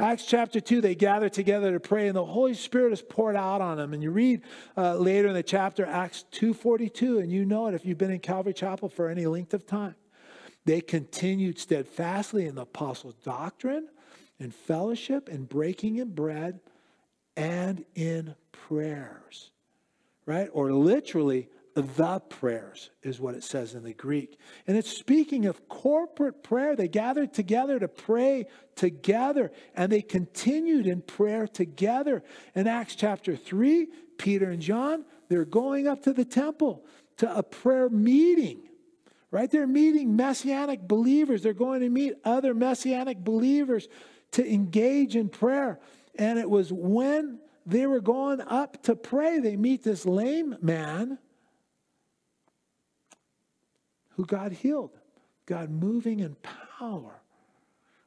[0.00, 3.60] Acts chapter 2, they gather together to pray, and the Holy Spirit is poured out
[3.60, 3.92] on them.
[3.94, 4.42] And you read
[4.76, 8.18] uh, later in the chapter, Acts 2.42, and you know it if you've been in
[8.18, 9.94] Calvary Chapel for any length of time.
[10.64, 13.86] They continued steadfastly in the apostles' doctrine
[14.40, 16.58] and fellowship and breaking in bread
[17.36, 19.50] and in prayers,
[20.26, 20.48] right?
[20.52, 24.38] Or literally, the prayers is what it says in the Greek.
[24.66, 26.76] And it's speaking of corporate prayer.
[26.76, 32.22] They gathered together to pray together, and they continued in prayer together.
[32.54, 36.84] In Acts chapter 3, Peter and John, they're going up to the temple
[37.18, 38.68] to a prayer meeting.
[39.30, 39.50] Right?
[39.50, 41.42] They're meeting messianic believers.
[41.42, 43.88] They're going to meet other messianic believers
[44.32, 45.80] to engage in prayer.
[46.16, 51.18] And it was when they were going up to pray, they meet this lame man
[54.16, 54.98] who God healed,
[55.46, 56.36] God moving in
[56.78, 57.22] power,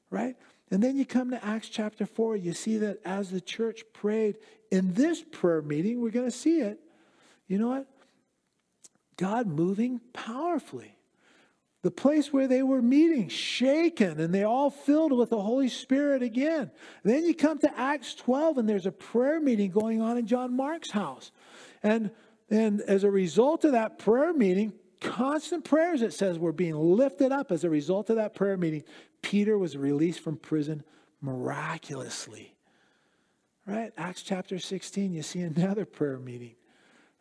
[0.10, 0.36] right?
[0.72, 4.38] And then you come to Acts chapter 4, you see that as the church prayed
[4.72, 6.80] in this prayer meeting, we're going to see it.
[7.48, 7.88] You know what?
[9.18, 10.96] God moving powerfully
[11.86, 16.24] the place where they were meeting, shaken, and they all filled with the Holy Spirit
[16.24, 16.72] again.
[17.04, 20.58] Then you come to Acts 12, and there's a prayer meeting going on in John
[20.58, 21.32] Mark's house.
[21.84, 22.10] And,
[22.50, 27.32] and as a result of that prayer meeting, constant prayers, it says, were being lifted
[27.32, 27.52] up.
[27.52, 28.84] As a result of that prayer meeting,
[29.22, 30.84] Peter was released from prison
[31.22, 32.56] miraculously.
[33.68, 33.92] Right?
[33.96, 36.56] Acts chapter 16, you see another prayer meeting.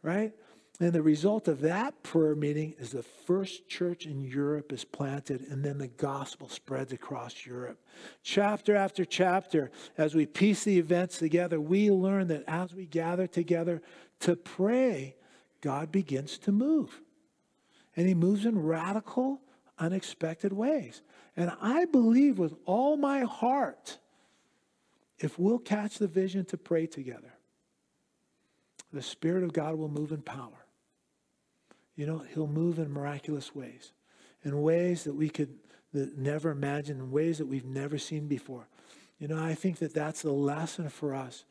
[0.00, 0.32] Right?
[0.80, 5.46] And the result of that prayer meeting is the first church in Europe is planted,
[5.48, 7.80] and then the gospel spreads across Europe.
[8.24, 13.28] Chapter after chapter, as we piece the events together, we learn that as we gather
[13.28, 13.82] together
[14.20, 15.14] to pray,
[15.60, 17.00] God begins to move.
[17.96, 19.40] And he moves in radical,
[19.78, 21.02] unexpected ways.
[21.36, 23.98] And I believe with all my heart,
[25.20, 27.32] if we'll catch the vision to pray together,
[28.92, 30.63] the Spirit of God will move in power.
[31.96, 33.92] You know, He'll move in miraculous ways,
[34.42, 35.54] in ways that we could
[35.92, 38.66] that never imagine, in ways that we've never seen before.
[39.18, 41.44] You know, I think that that's the lesson for us,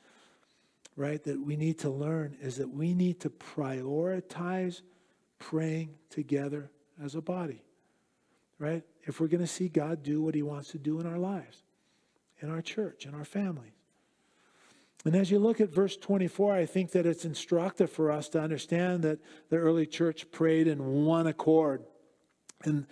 [0.98, 1.24] right?
[1.24, 4.82] That we need to learn is that we need to prioritize
[5.40, 6.70] praying together
[7.04, 7.62] as a body,
[8.60, 8.84] right?
[9.04, 11.64] If we're going to see God do what He wants to do in our lives,
[12.42, 13.72] in our church, in our families.
[15.06, 18.42] And as you look at verse 24, I think that it's instructive for us to
[18.42, 21.84] understand that the early church prayed in one accord.
[22.64, 22.88] And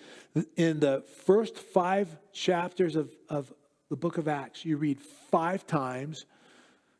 [0.57, 3.53] in the first five chapters of, of
[3.89, 6.25] the book of Acts, you read five times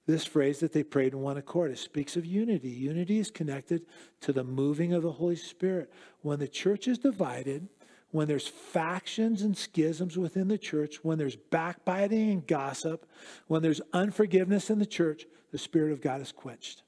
[0.07, 1.71] this phrase that they prayed in one accord.
[1.71, 2.69] It speaks of unity.
[2.69, 3.85] Unity is connected
[4.21, 5.91] to the moving of the Holy Spirit.
[6.21, 7.67] When the church is divided,
[8.11, 13.05] when there's factions and schisms within the church, when there's backbiting and gossip,
[13.47, 16.83] when there's unforgiveness in the church, the Spirit of God is quenched.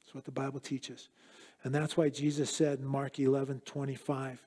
[0.00, 1.08] That's what the Bible teaches.
[1.64, 4.46] And that's why Jesus said in Mark 11 25,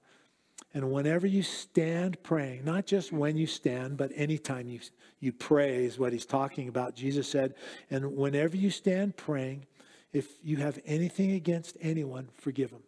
[0.74, 4.80] and whenever you stand praying, not just when you stand, but anytime you,
[5.20, 6.96] you pray is what he's talking about.
[6.96, 7.56] Jesus said,
[7.90, 9.66] and whenever you stand praying,
[10.14, 12.84] if you have anything against anyone, forgive them.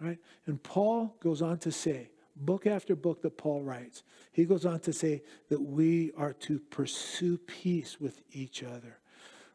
[0.00, 0.18] Right?
[0.46, 4.80] And Paul goes on to say, book after book that Paul writes, he goes on
[4.80, 8.98] to say that we are to pursue peace with each other.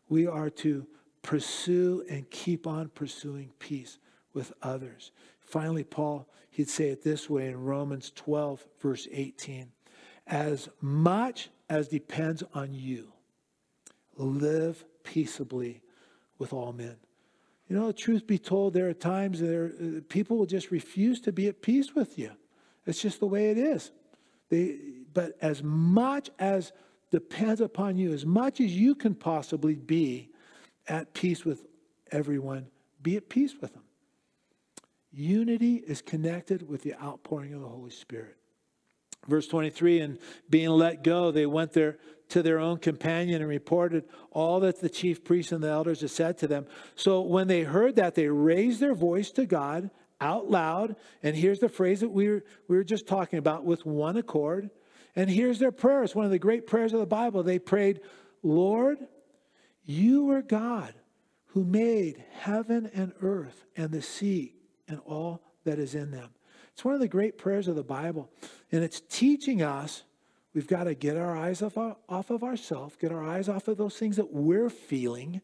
[0.10, 0.88] We are to
[1.22, 4.00] pursue and keep on pursuing peace
[4.34, 5.12] with others.
[5.40, 9.72] Finally, Paul, he'd say it this way in Romans 12, verse 18
[10.28, 13.14] As much as depends on you,
[14.18, 15.82] live peaceably
[16.38, 16.98] with all men.
[17.72, 21.32] You know, truth be told, there are times there uh, people will just refuse to
[21.32, 22.32] be at peace with you.
[22.86, 23.92] It's just the way it is.
[24.50, 24.76] They,
[25.14, 26.74] but as much as
[27.12, 30.32] depends upon you, as much as you can possibly be
[30.90, 31.66] at peace with
[32.12, 32.68] everyone,
[33.02, 33.84] be at peace with them.
[35.14, 38.36] Unity is connected with the outpouring of the Holy Spirit.
[39.30, 42.00] Verse 23 and being let go, they went there
[42.32, 46.10] to their own companion and reported all that the chief priests and the elders had
[46.10, 46.66] said to them.
[46.96, 49.90] So when they heard that, they raised their voice to God
[50.20, 50.96] out loud.
[51.24, 54.70] And here's the phrase that we were, we were just talking about with one accord.
[55.16, 56.04] And here's their prayer.
[56.04, 57.44] It's one of the great prayers of the Bible.
[57.44, 58.00] They prayed,
[58.44, 58.98] Lord,
[59.84, 60.94] you are God
[61.48, 64.56] who made heaven and earth and the sea
[64.88, 66.30] and all that is in them.
[66.72, 68.32] It's one of the great prayers of the Bible.
[68.72, 70.04] And it's teaching us
[70.54, 73.68] we've got to get our eyes off, our, off of ourselves, get our eyes off
[73.68, 75.42] of those things that we're feeling,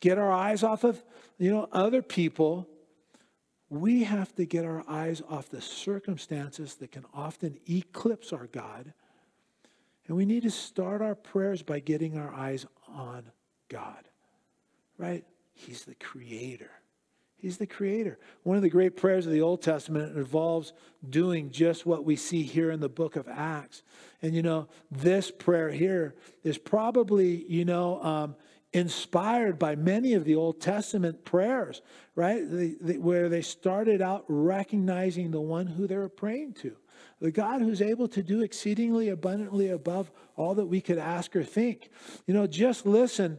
[0.00, 1.02] get our eyes off of,
[1.38, 2.68] you know, other people.
[3.70, 8.92] We have to get our eyes off the circumstances that can often eclipse our God.
[10.06, 13.24] And we need to start our prayers by getting our eyes on
[13.68, 14.08] God,
[14.96, 15.24] right?
[15.52, 16.70] He's the creator.
[17.38, 18.18] He's the creator.
[18.42, 20.72] One of the great prayers of the Old Testament involves
[21.08, 23.82] doing just what we see here in the book of Acts.
[24.22, 28.34] And you know, this prayer here is probably, you know, um,
[28.72, 31.80] inspired by many of the Old Testament prayers,
[32.16, 32.40] right?
[32.50, 36.76] The, the, where they started out recognizing the one who they were praying to.
[37.20, 41.44] The God who's able to do exceedingly abundantly above all that we could ask or
[41.44, 41.88] think.
[42.26, 43.38] You know, just listen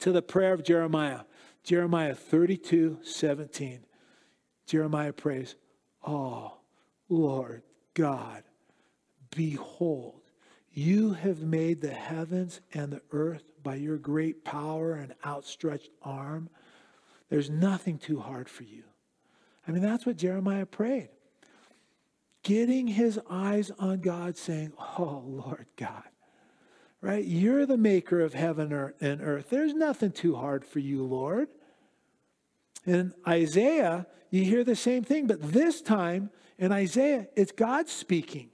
[0.00, 1.20] to the prayer of Jeremiah.
[1.64, 3.84] Jeremiah 32 17.
[4.66, 5.54] Jeremiah prays,
[6.04, 6.58] Oh,
[7.08, 7.62] Lord
[7.94, 8.42] God,
[9.34, 10.20] behold,
[10.72, 16.48] you have made the heavens and the earth by your great power and outstretched arm.
[17.28, 18.84] There's nothing too hard for you.
[19.66, 21.10] I mean, that's what Jeremiah prayed.
[22.42, 26.02] Getting his eyes on God, saying, Oh, Lord God,
[27.02, 27.24] right?
[27.24, 29.50] You're the maker of heaven and earth.
[29.50, 31.48] There's nothing too hard for you, Lord.
[32.86, 38.50] In Isaiah, you hear the same thing, but this time in Isaiah, it's God speaking.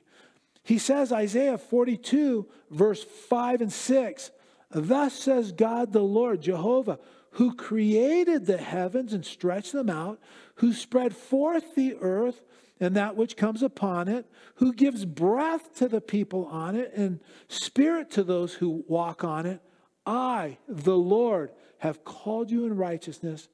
[0.65, 4.31] He says, Isaiah 42, verse 5 and 6,
[4.71, 6.99] Thus says God the Lord, Jehovah,
[7.33, 10.19] who created the heavens and stretched them out,
[10.57, 12.45] who spread forth the earth
[12.81, 14.27] and that which comes upon it,
[14.57, 19.47] who gives breath to the people on it and spirit to those who walk on
[19.47, 19.61] it.
[20.07, 23.49] I, the Lord, have called you in righteousness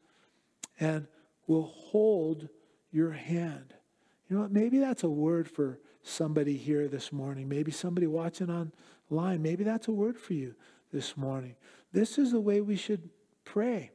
[0.79, 1.07] and
[1.47, 2.49] will hold
[2.91, 3.75] your hand.
[4.29, 4.53] You know what?
[4.53, 7.49] Maybe that's a word for somebody here this morning.
[7.49, 9.43] Maybe somebody watching online.
[9.43, 10.55] Maybe that's a word for you
[10.93, 11.57] this morning.
[11.93, 13.11] This is the way we should
[13.45, 13.91] pray,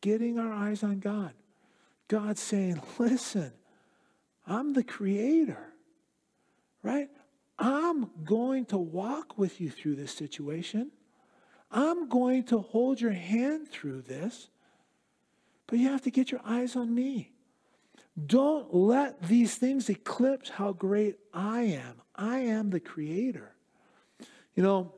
[0.00, 1.32] getting our eyes on God.
[2.08, 3.52] God saying, listen,
[4.46, 5.72] I'm the creator,
[6.82, 7.08] right?
[7.58, 10.90] I'm going to walk with you through this situation.
[11.70, 14.48] I'm going to hold your hand through this.
[15.66, 17.32] But you have to get your eyes on me.
[18.26, 22.02] Don't let these things eclipse how great I am.
[22.14, 23.54] I am the creator.
[24.54, 24.92] You know,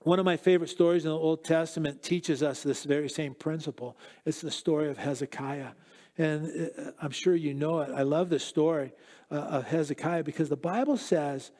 [0.00, 3.96] one of my favorite stories in the Old Testament teaches us this very same principle.
[4.24, 5.72] It's the story of Hezekiah.
[6.20, 7.90] And uh, I'm sure you know it.
[7.94, 8.92] I love the story
[9.30, 11.50] uh, of Hezekiah because the Bible says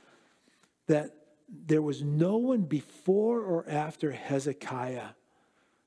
[0.86, 1.14] that
[1.48, 5.14] there was no one before or after Hezekiah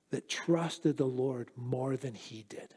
[0.10, 2.74] that trusted the Lord more than he did.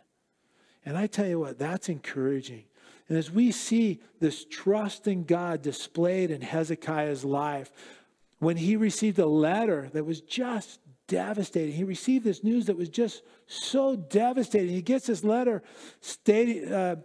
[0.84, 2.64] And I tell you what, that's encouraging.
[3.09, 7.72] And as we see this trust in God displayed in Hezekiah's life,
[8.38, 10.78] when he received a letter that was just
[11.09, 14.70] devastating, he received this news that was just so devastating.
[14.70, 15.62] He gets this letter
[16.00, 16.96] stating, uh,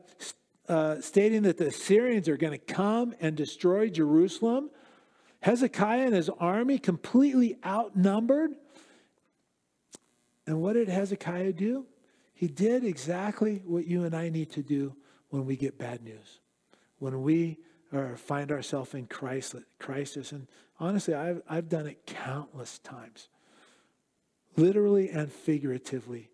[0.67, 4.69] uh, stating that the Assyrians are going to come and destroy Jerusalem.
[5.41, 8.51] Hezekiah and his army completely outnumbered.
[10.47, 11.85] And what did Hezekiah do?
[12.33, 14.95] He did exactly what you and I need to do
[15.29, 16.39] when we get bad news,
[16.99, 17.57] when we
[17.93, 20.31] are, find ourselves in crisis.
[20.31, 20.47] And
[20.79, 23.29] honestly, I've, I've done it countless times,
[24.55, 26.29] literally and figuratively.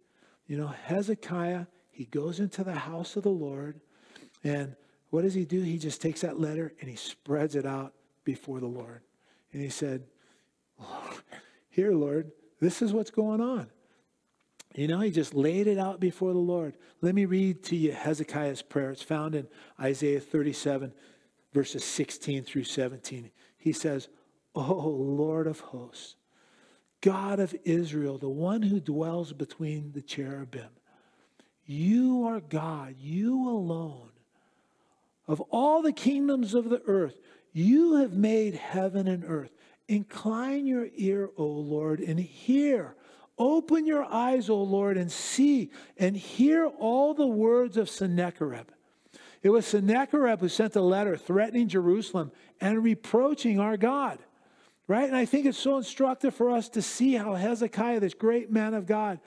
[0.47, 3.79] You know, Hezekiah, he goes into the house of the Lord,
[4.43, 4.75] and
[5.09, 5.61] what does he do?
[5.61, 7.93] He just takes that letter and he spreads it out
[8.23, 9.01] before the Lord.
[9.53, 10.03] And he said,
[11.69, 13.67] Here, Lord, this is what's going on.
[14.75, 16.75] You know, he just laid it out before the Lord.
[17.01, 18.91] Let me read to you Hezekiah's prayer.
[18.91, 19.47] It's found in
[19.79, 20.93] Isaiah 37,
[21.53, 23.31] verses 16 through 17.
[23.57, 24.09] He says,
[24.53, 26.16] Oh, Lord of hosts,
[27.07, 30.67] God of Israel, the one who dwells between the cherubim,
[31.65, 34.09] you are God, you alone.
[35.25, 37.17] Of all the kingdoms of the earth,
[37.53, 39.51] you have made heaven and earth.
[39.87, 42.93] Incline your ear, O Lord, and hear.
[43.37, 48.67] Open your eyes, O Lord, and see and hear all the words of Sennacherib.
[49.41, 54.19] It was Sennacherib who sent the letter threatening Jerusalem and reproaching our God.
[54.87, 55.07] Right?
[55.07, 58.73] And I think it's so instructive for us to see how Hezekiah, this great man
[58.73, 59.19] of God,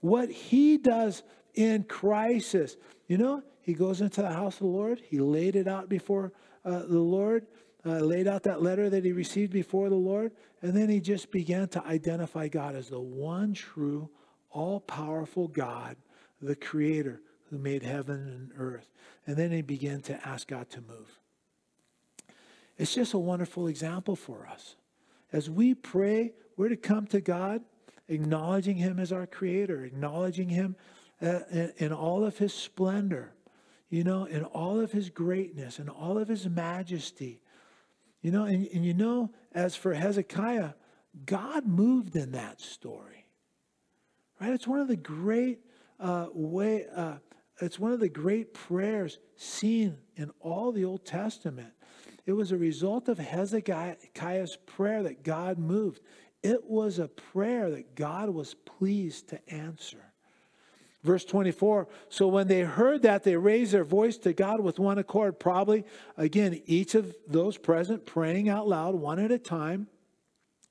[0.00, 1.22] what he does
[1.54, 2.76] in crisis.
[3.06, 6.32] You know, he goes into the house of the Lord, he laid it out before
[6.64, 7.46] uh, the Lord
[7.86, 11.30] uh, laid out that letter that he received before the Lord, and then he just
[11.30, 14.10] began to identify God as the one true,
[14.50, 15.96] all powerful God,
[16.42, 18.90] the creator who made heaven and earth.
[19.26, 21.20] And then he began to ask God to move.
[22.76, 24.74] It's just a wonderful example for us.
[25.32, 27.62] As we pray, we're to come to God,
[28.08, 30.76] acknowledging him as our creator, acknowledging him
[31.20, 33.32] uh, in, in all of his splendor,
[33.88, 37.40] you know, in all of his greatness, in all of his majesty.
[38.22, 40.70] You know, and, and you know, as for Hezekiah,
[41.24, 43.26] God moved in that story.
[44.40, 44.52] Right?
[44.52, 45.60] It's one of the great
[45.98, 46.86] uh, way.
[46.94, 47.16] Uh,
[47.60, 51.72] it's one of the great prayers seen in all the Old Testament.
[52.26, 56.00] It was a result of Hezekiah's prayer that God moved.
[56.42, 60.12] It was a prayer that God was pleased to answer.
[61.04, 64.98] Verse 24 So when they heard that, they raised their voice to God with one
[64.98, 65.38] accord.
[65.38, 65.84] Probably,
[66.16, 69.86] again, each of those present praying out loud, one at a time,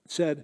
[0.07, 0.43] said,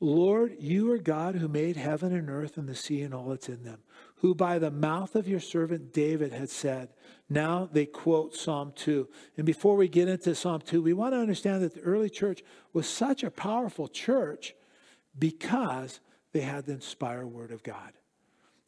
[0.00, 3.48] Lord, you are God who made heaven and earth and the sea and all that's
[3.48, 3.78] in them,
[4.16, 6.88] who by the mouth of your servant David had said.
[7.32, 9.08] Now they quote Psalm 2.
[9.36, 12.42] And before we get into Psalm 2, we want to understand that the early church
[12.72, 14.54] was such a powerful church
[15.16, 16.00] because
[16.32, 17.92] they had the inspired word of God,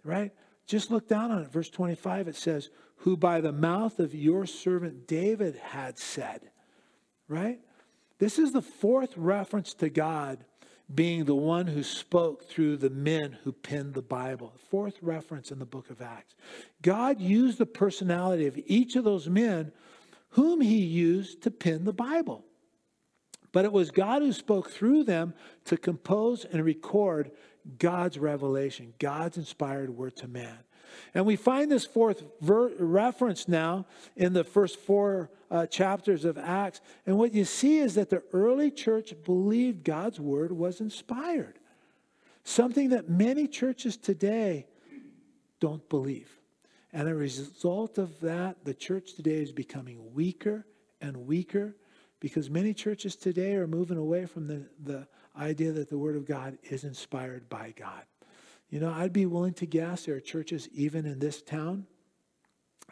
[0.04, 0.32] right?
[0.66, 1.50] Just look down on it.
[1.50, 6.50] Verse 25, it says, Who by the mouth of your servant David had said,
[7.26, 7.60] right?
[8.18, 10.44] This is the fourth reference to God
[10.94, 14.52] being the one who spoke through the men who penned the Bible.
[14.70, 16.34] Fourth reference in the book of Acts.
[16.82, 19.72] God used the personality of each of those men
[20.30, 22.44] whom he used to pen the Bible.
[23.52, 25.34] But it was God who spoke through them
[25.66, 27.30] to compose and record
[27.78, 30.58] God's revelation, God's inspired word to man.
[31.14, 33.86] And we find this fourth ver- reference now
[34.16, 36.80] in the first four uh, chapters of Acts.
[37.06, 41.58] And what you see is that the early church believed God's word was inspired,
[42.44, 44.66] something that many churches today
[45.60, 46.30] don't believe.
[46.92, 50.66] And a result of that, the church today is becoming weaker
[51.00, 51.76] and weaker
[52.20, 56.26] because many churches today are moving away from the, the idea that the Word of
[56.26, 58.02] God is inspired by God.
[58.72, 61.84] You know, I'd be willing to guess there are churches even in this town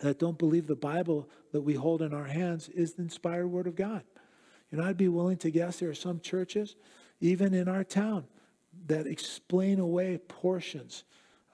[0.02, 3.66] that don't believe the Bible that we hold in our hands is the inspired Word
[3.66, 4.04] of God.
[4.70, 6.76] You know, I'd be willing to guess there are some churches,
[7.20, 8.26] even in our town,
[8.88, 11.04] that explain away portions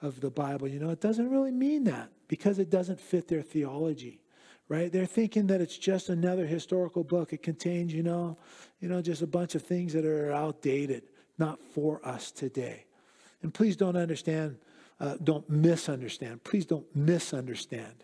[0.01, 0.67] of the Bible.
[0.67, 2.09] You know, it doesn't really mean that.
[2.27, 4.19] Because it doesn't fit their theology,
[4.67, 4.91] right?
[4.91, 7.31] They're thinking that it's just another historical book.
[7.31, 8.37] It contains, you know,
[8.81, 11.03] you know, just a bunch of things that are outdated,
[11.37, 12.86] not for us today.
[13.41, 14.57] And please don't understand,
[14.99, 16.43] uh, don't misunderstand.
[16.43, 18.03] Please don't misunderstand.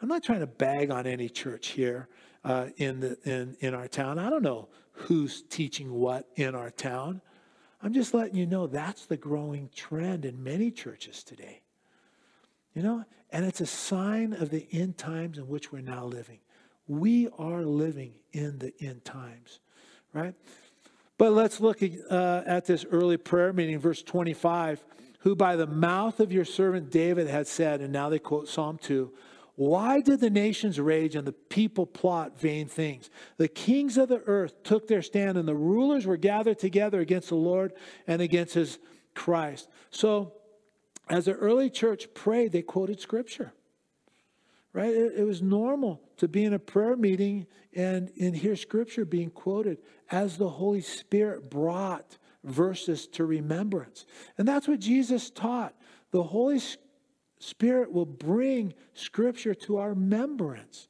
[0.00, 2.08] I'm not trying to bag on any church here
[2.44, 4.18] uh, in, the, in, in our town.
[4.18, 7.20] I don't know who's teaching what in our town.
[7.82, 11.60] I'm just letting you know that's the growing trend in many churches today.
[12.74, 16.38] You know, and it's a sign of the end times in which we're now living.
[16.86, 19.60] We are living in the end times,
[20.12, 20.34] right?
[21.18, 24.84] But let's look uh, at this early prayer meeting, verse 25,
[25.20, 28.78] who by the mouth of your servant David had said, and now they quote Psalm
[28.78, 29.12] 2
[29.56, 33.08] why did the nations rage and the people plot vain things?
[33.36, 37.28] The kings of the earth took their stand, and the rulers were gathered together against
[37.28, 37.72] the Lord
[38.06, 38.78] and against his
[39.14, 39.68] Christ.
[39.90, 40.32] So,
[41.08, 43.52] as the early church prayed, they quoted scripture.
[44.74, 44.92] Right?
[44.92, 49.30] It, it was normal to be in a prayer meeting and, and hear scripture being
[49.30, 49.78] quoted
[50.10, 54.04] as the Holy Spirit brought verses to remembrance.
[54.36, 55.74] And that's what Jesus taught.
[56.10, 56.60] The Holy
[57.38, 60.88] Spirit will bring Scripture to our remembrance.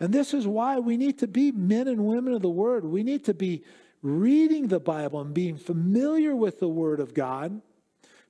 [0.00, 2.84] And this is why we need to be men and women of the Word.
[2.84, 3.64] We need to be
[4.02, 7.60] reading the Bible and being familiar with the Word of God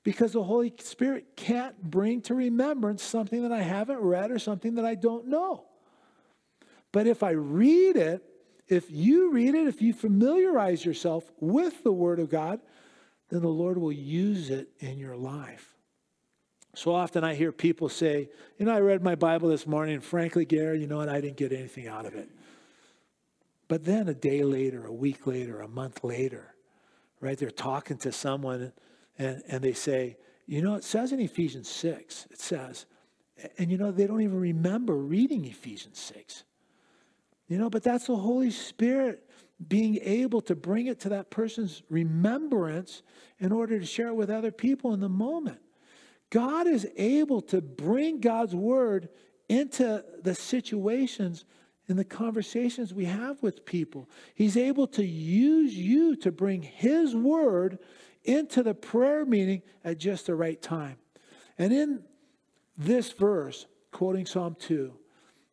[0.06, 4.76] because the Holy Spirit can't bring to remembrance something that I haven't read or something
[4.76, 5.64] that I don't know.
[6.92, 8.22] But if I read it,
[8.68, 12.60] if you read it, if you familiarize yourself with the Word of God,
[13.30, 15.74] then the Lord will use it in your life.
[16.76, 18.28] So often I hear people say,
[18.58, 21.20] you know, I read my Bible this morning, and frankly, Gary, you know what, I
[21.20, 22.30] didn't get anything out of it.
[23.66, 26.54] But then a day later, a week later, a month later,
[27.20, 28.72] right, they're talking to someone
[29.18, 32.86] and, and they say, you know, it says in Ephesians 6, it says,
[33.58, 36.44] and you know, they don't even remember reading Ephesians 6.
[37.48, 39.28] You know, but that's the Holy Spirit
[39.68, 43.02] being able to bring it to that person's remembrance
[43.38, 45.58] in order to share it with other people in the moment.
[46.30, 49.08] God is able to bring God's word
[49.48, 51.44] into the situations
[51.88, 54.10] in the conversations we have with people.
[54.34, 57.78] He's able to use you to bring His word
[58.26, 60.96] into the prayer meeting at just the right time.
[61.58, 62.02] And in
[62.76, 64.92] this verse, quoting Psalm 2,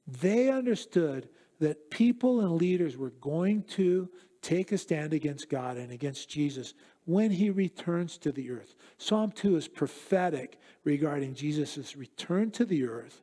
[0.07, 4.09] they understood that people and leaders were going to
[4.41, 6.73] take a stand against God and against Jesus
[7.05, 8.75] when he returns to the earth.
[8.97, 13.21] Psalm 2 is prophetic regarding Jesus' return to the earth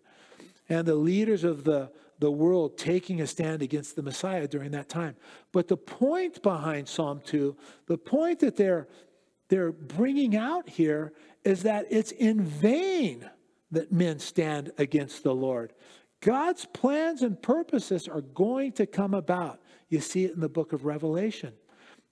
[0.69, 4.89] and the leaders of the, the world taking a stand against the Messiah during that
[4.89, 5.17] time.
[5.53, 8.89] But the point behind Psalm 2, the point that they're,
[9.51, 11.13] they're bringing out here
[11.45, 13.29] is that it's in vain
[13.71, 15.73] that men stand against the Lord.
[16.21, 19.61] God's plans and purposes are going to come about.
[19.89, 21.53] You see it in the book of Revelation,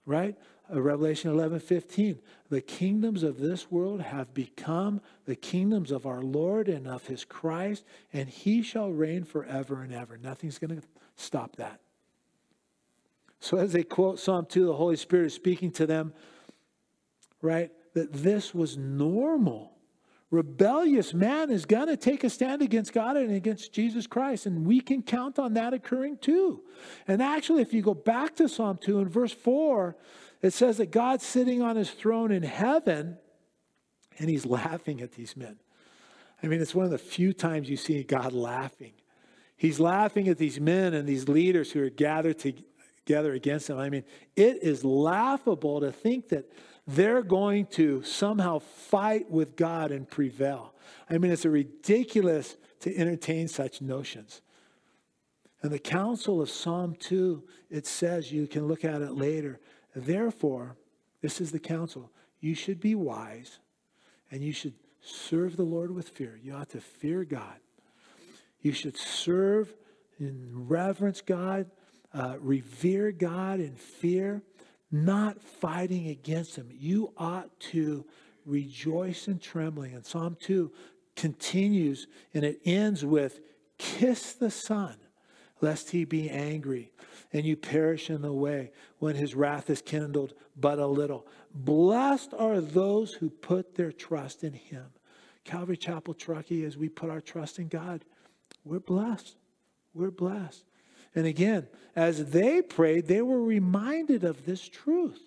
[0.05, 0.34] right?
[0.72, 2.18] Uh, Revelation 11 15.
[2.49, 7.24] The kingdoms of this world have become the kingdoms of our Lord and of his
[7.24, 10.16] Christ, and he shall reign forever and ever.
[10.16, 10.86] Nothing's going to
[11.16, 11.80] stop that.
[13.41, 16.12] So, as they quote Psalm 2, the Holy Spirit is speaking to them,
[17.43, 17.70] right?
[17.95, 19.72] That this was normal.
[20.30, 24.66] Rebellious man is going to take a stand against God and against Jesus Christ, and
[24.66, 26.62] we can count on that occurring too.
[27.07, 29.97] And actually, if you go back to Psalm 2 in verse 4,
[30.43, 33.16] it says that God's sitting on his throne in heaven
[34.18, 35.59] and he's laughing at these men.
[36.43, 38.93] I mean, it's one of the few times you see God laughing.
[39.57, 43.78] He's laughing at these men and these leaders who are gathered together against him.
[43.78, 44.05] I mean,
[44.36, 46.51] it is laughable to think that
[46.89, 50.74] they're going to somehow fight with God and prevail.
[51.09, 54.41] I mean, it's ridiculous to entertain such notions.
[55.62, 59.61] And the counsel of Psalm 2, it says, you can look at it later,
[59.95, 60.76] Therefore,
[61.20, 62.11] this is the counsel.
[62.41, 63.59] You should be wise
[64.30, 66.39] and you should serve the Lord with fear.
[66.43, 67.59] You ought to fear God.
[68.61, 69.74] You should serve
[70.18, 71.70] and reverence God,
[72.12, 74.43] uh, revere God in fear,
[74.91, 76.68] not fighting against Him.
[76.70, 78.05] You ought to
[78.45, 79.95] rejoice and trembling.
[79.95, 80.72] And Psalm 2
[81.14, 83.41] continues and it ends with
[83.76, 84.97] kiss the Son,
[85.61, 86.93] lest he be angry
[87.32, 91.26] and you perish in the way when his wrath is kindled but a little.
[91.55, 94.86] Blessed are those who put their trust in him.
[95.45, 98.05] Calvary Chapel Truckee, as we put our trust in God,
[98.64, 99.36] we're blessed.
[99.95, 100.64] We're blessed.
[101.19, 101.66] And again,
[101.97, 105.19] as they prayed, they were reminded of this truth.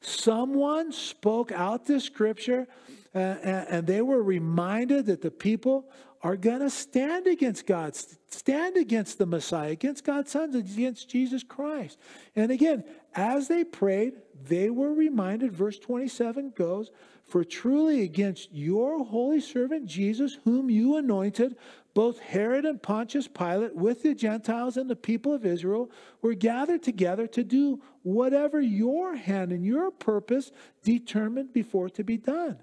[0.00, 2.68] Someone spoke out this scripture,
[3.12, 5.90] uh, and they were reminded that the people
[6.22, 7.96] are going to stand against God,
[8.28, 11.98] stand against the Messiah, against God's sons, against Jesus Christ.
[12.36, 12.84] And again,
[13.16, 14.12] as they prayed,
[14.44, 16.92] they were reminded, verse 27 goes,
[17.24, 21.56] For truly against your holy servant Jesus, whom you anointed,
[21.94, 25.90] both Herod and Pontius Pilate, with the Gentiles and the people of Israel,
[26.22, 32.16] were gathered together to do whatever your hand and your purpose determined before to be
[32.16, 32.58] done.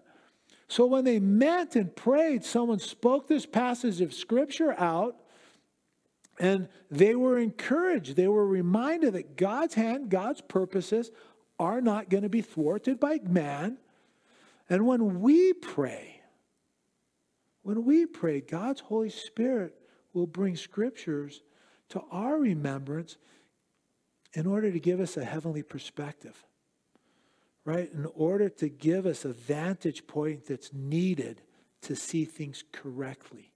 [0.67, 5.15] So when they met and prayed, someone spoke this passage of Scripture out,
[6.39, 8.15] and they were encouraged.
[8.15, 11.11] They were reminded that God's hand, God's purposes
[11.59, 13.77] are not going to be thwarted by man.
[14.69, 16.16] And when we pray,
[17.67, 19.75] when we pray, God's Holy Spirit
[20.13, 21.41] will bring scriptures
[21.89, 23.17] to our remembrance
[24.31, 26.45] in order to give us a heavenly perspective,
[27.65, 27.91] right?
[27.91, 31.41] In order to give us a vantage point that's needed
[31.81, 33.51] to see things correctly.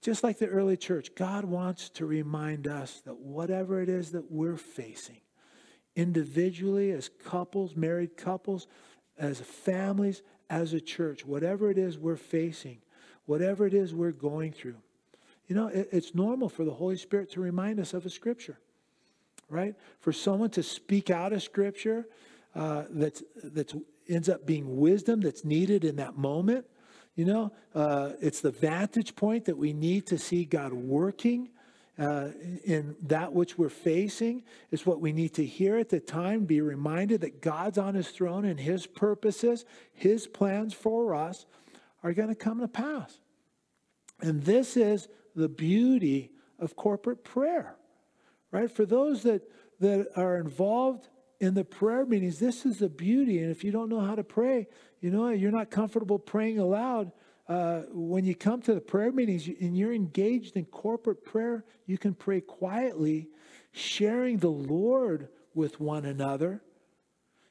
[0.00, 4.32] Just like the early church, God wants to remind us that whatever it is that
[4.32, 5.20] we're facing,
[5.96, 8.66] individually, as couples, married couples,
[9.18, 12.78] as families, as a church, whatever it is we're facing,
[13.26, 14.76] whatever it is we're going through.
[15.48, 18.58] You know, it, it's normal for the Holy Spirit to remind us of a scripture,
[19.48, 19.74] right?
[20.00, 22.06] For someone to speak out a scripture
[22.54, 23.74] uh, that that's
[24.08, 26.66] ends up being wisdom that's needed in that moment.
[27.16, 31.48] You know, uh, it's the vantage point that we need to see God working
[31.98, 32.28] uh,
[32.64, 36.60] in that which we're facing is what we need to hear at the time, be
[36.60, 41.46] reminded that God's on his throne and his purposes, his plans for us
[42.02, 43.20] are going to come to pass.
[44.20, 47.76] And this is the beauty of corporate prayer,
[48.50, 48.70] right?
[48.70, 49.42] For those that,
[49.80, 51.08] that are involved
[51.40, 53.40] in the prayer meetings, this is the beauty.
[53.40, 54.66] And if you don't know how to pray,
[55.00, 57.12] you know, you're not comfortable praying aloud,
[57.46, 61.98] uh, when you come to the prayer meetings and you're engaged in corporate prayer, you
[61.98, 63.28] can pray quietly,
[63.72, 66.62] sharing the Lord with one another.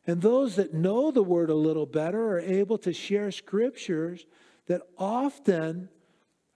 [0.08, 4.26] And those that know the word a little better are able to share scriptures
[4.68, 5.90] that often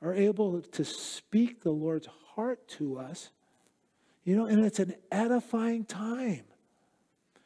[0.02, 3.30] are able to speak the Lord's heart to us.
[4.24, 6.44] You know, and it's an edifying time.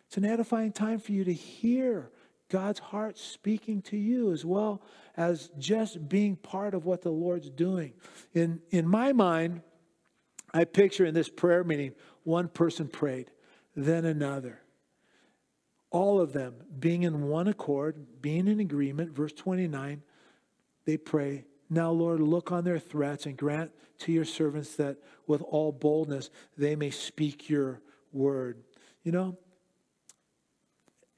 [0.07, 2.11] It's an edifying time for you to hear
[2.51, 4.81] God's heart speaking to you as well
[5.15, 7.93] as just being part of what the Lord's doing.
[8.33, 9.61] In, in my mind,
[10.53, 11.93] I picture in this prayer meeting,
[12.23, 13.31] one person prayed,
[13.73, 14.59] then another.
[15.91, 19.15] All of them being in one accord, being in agreement.
[19.15, 20.01] Verse 29,
[20.83, 25.41] they pray, Now, Lord, look on their threats and grant to your servants that with
[25.41, 27.81] all boldness they may speak your
[28.11, 28.61] word.
[29.03, 29.37] You know,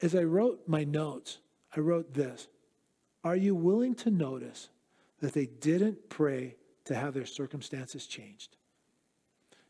[0.02, 1.38] as I wrote my notes,
[1.76, 2.48] I wrote this
[3.22, 4.68] Are you willing to notice
[5.20, 8.56] that they didn't pray to have their circumstances changed?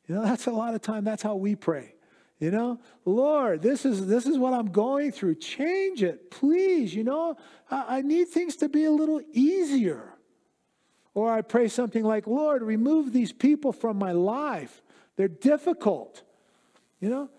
[0.07, 1.95] You know, that's a lot of time, that's how we pray.
[2.41, 5.37] You know, Lord, this is this is what I'm going through.
[5.37, 6.95] Change it, please.
[6.95, 7.37] You know,
[7.71, 10.11] I, I need things to be a little easier.
[11.15, 14.83] Or I pray something like, Lord, remove these people from my life.
[15.15, 16.23] They're difficult.
[17.01, 17.31] You know,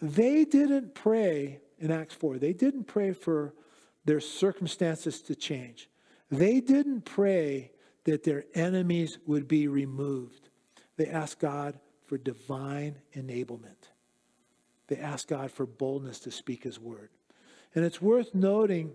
[0.00, 3.52] they didn't pray in Acts 4, they didn't pray for
[4.04, 5.90] their circumstances to change.
[6.30, 7.72] They didn't pray
[8.04, 10.48] that their enemies would be removed.
[10.96, 13.90] They asked God for divine enablement.
[14.86, 17.10] They asked God for boldness to speak his word.
[17.74, 18.92] And it's worth noting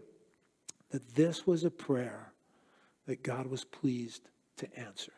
[0.91, 2.31] that this was a prayer
[3.05, 5.13] that God was pleased to answer.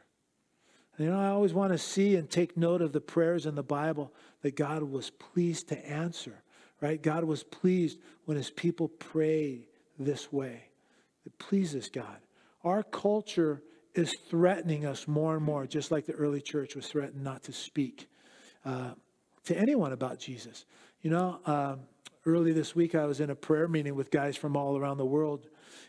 [0.97, 3.55] And, you know, I always want to see and take note of the prayers in
[3.55, 4.11] the Bible
[4.41, 6.41] that God was pleased to answer
[6.81, 7.01] right?
[7.01, 9.65] God was pleased when his people prayed
[9.97, 10.63] this way.
[11.25, 12.17] It pleases God.
[12.63, 13.61] Our culture
[13.93, 17.53] is threatening us more and more, just like the early church was threatened not to
[17.53, 18.07] speak
[18.65, 18.91] uh,
[19.45, 20.65] to anyone about Jesus.
[21.01, 21.79] You know, um,
[22.25, 25.05] early this week I was in a prayer meeting with guys from all around the
[25.05, 25.47] world.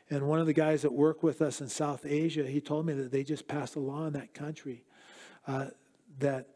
[0.08, 2.94] And one of the guys that work with us in South Asia, he told me
[2.94, 4.84] that they just passed a law in that country
[5.46, 5.66] uh,
[6.18, 6.48] that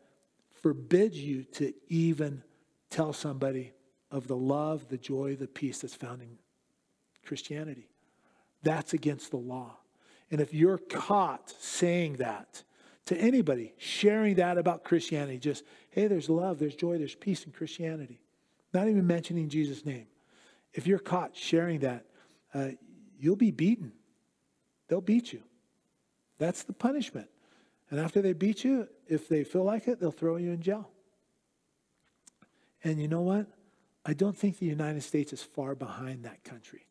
[0.62, 2.42] forbids you to even
[2.90, 3.72] tell somebody
[4.14, 6.38] of the love, the joy, the peace that's found in
[7.26, 7.88] Christianity.
[8.62, 9.76] That's against the law.
[10.30, 12.62] And if you're caught saying that
[13.06, 17.50] to anybody, sharing that about Christianity, just, hey, there's love, there's joy, there's peace in
[17.50, 18.20] Christianity,
[18.72, 20.06] not even mentioning Jesus' name.
[20.72, 22.06] If you're caught sharing that,
[22.54, 22.68] uh,
[23.18, 23.92] you'll be beaten.
[24.86, 25.42] They'll beat you.
[26.38, 27.28] That's the punishment.
[27.90, 30.88] And after they beat you, if they feel like it, they'll throw you in jail.
[32.84, 33.48] And you know what?
[34.06, 36.86] I don't think the United States is far behind that country.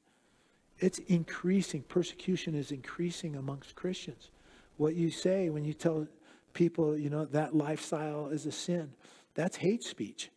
[0.80, 1.84] It's increasing.
[1.84, 4.30] Persecution is increasing amongst Christians.
[4.78, 6.08] what you say when you tell
[6.54, 8.92] people, you know, that lifestyle is a sin.
[9.36, 10.32] That's hate speech.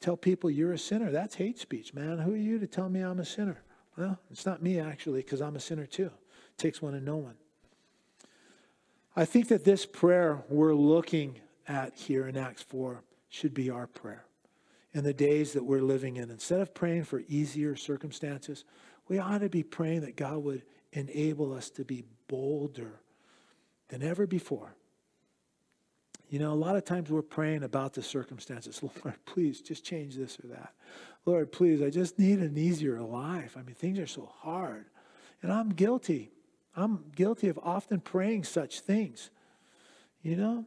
[0.00, 1.12] Tell people you're a sinner.
[1.12, 2.18] That's hate speech, man.
[2.18, 3.62] Who are you to tell me I'm a sinner?
[3.96, 6.06] Well, it's not me, actually, because I'm a sinner too.
[6.06, 7.36] It takes one to know one.
[9.14, 13.86] I think that this prayer we're looking at here in Acts 4 should be our
[13.86, 14.25] prayer
[14.96, 16.30] in the days that we're living in.
[16.30, 18.64] Instead of praying for easier circumstances,
[19.08, 20.62] we ought to be praying that God would
[20.94, 22.98] enable us to be bolder
[23.88, 24.74] than ever before.
[26.30, 28.82] You know, a lot of times we're praying about the circumstances.
[29.04, 30.72] Lord, please just change this or that.
[31.26, 33.54] Lord, please, I just need an easier life.
[33.58, 34.86] I mean, things are so hard.
[35.42, 36.30] And I'm guilty.
[36.74, 39.28] I'm guilty of often praying such things.
[40.22, 40.64] You know,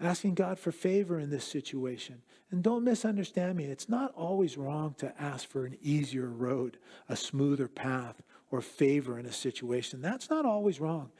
[0.00, 2.22] asking God for favor in this situation.
[2.50, 6.78] And don't misunderstand me, it's not always wrong to ask for an easier road,
[7.08, 10.00] a smoother path, or favor in a situation.
[10.00, 11.10] That's not always wrong.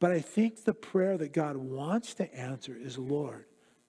[0.00, 3.46] But I think the prayer that God wants to answer is Lord,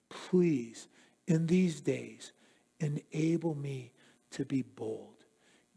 [0.08, 0.88] please,
[1.26, 2.32] in these days,
[2.80, 3.92] enable me
[4.30, 5.24] to be bold.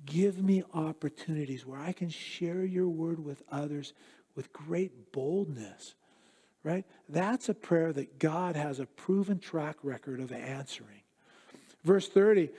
[0.05, 3.93] Give me opportunities where I can share your word with others
[4.35, 5.95] with great boldness
[6.67, 6.85] right?
[7.07, 10.96] That's a prayer that God has a proven track record of answering.
[11.87, 12.49] Verse 30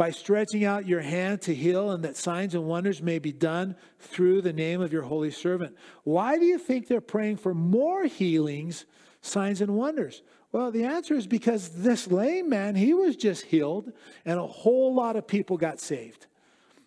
[0.00, 3.76] by stretching out your hand to heal, and that signs and wonders may be done
[3.98, 5.76] through the name of your holy servant.
[6.04, 8.86] Why do you think they're praying for more healings,
[9.20, 10.22] signs, and wonders?
[10.52, 13.92] Well, the answer is because this lame man, he was just healed,
[14.24, 16.28] and a whole lot of people got saved,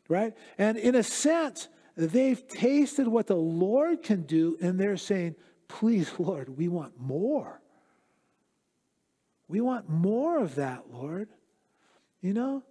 [0.08, 0.34] right?
[0.58, 5.36] And in a sense, they've tasted what the Lord can do, and they're saying,
[5.68, 7.62] Please, Lord, we want more.
[9.48, 11.30] We want more of that, Lord.
[12.24, 12.64] You know,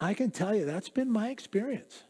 [0.00, 2.02] I can tell you that's been my experience.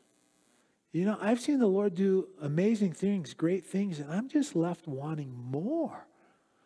[0.91, 4.89] You know, I've seen the Lord do amazing things, great things, and I'm just left
[4.89, 6.07] wanting more.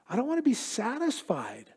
[0.09, 1.73] I don't want to be satisfied.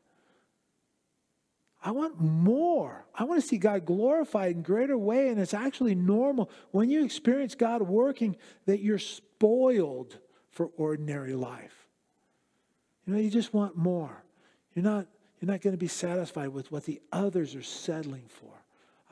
[1.83, 3.05] I want more.
[3.15, 7.03] I want to see God glorified in greater way, and it's actually normal when you
[7.03, 8.35] experience God working
[8.67, 10.19] that you're spoiled
[10.51, 11.87] for ordinary life.
[13.07, 14.23] You know, you just want more.
[14.75, 15.07] You're not,
[15.41, 18.53] you're not going to be satisfied with what the others are settling for.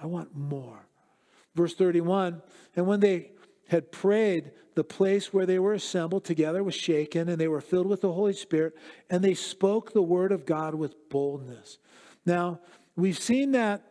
[0.02, 0.86] I want more.
[1.56, 2.42] Verse 31
[2.76, 3.32] And when they
[3.68, 7.88] had prayed, the place where they were assembled together was shaken, and they were filled
[7.88, 8.76] with the Holy Spirit,
[9.10, 11.80] and they spoke the word of God with boldness.
[12.26, 12.60] Now,
[12.96, 13.84] we've seen that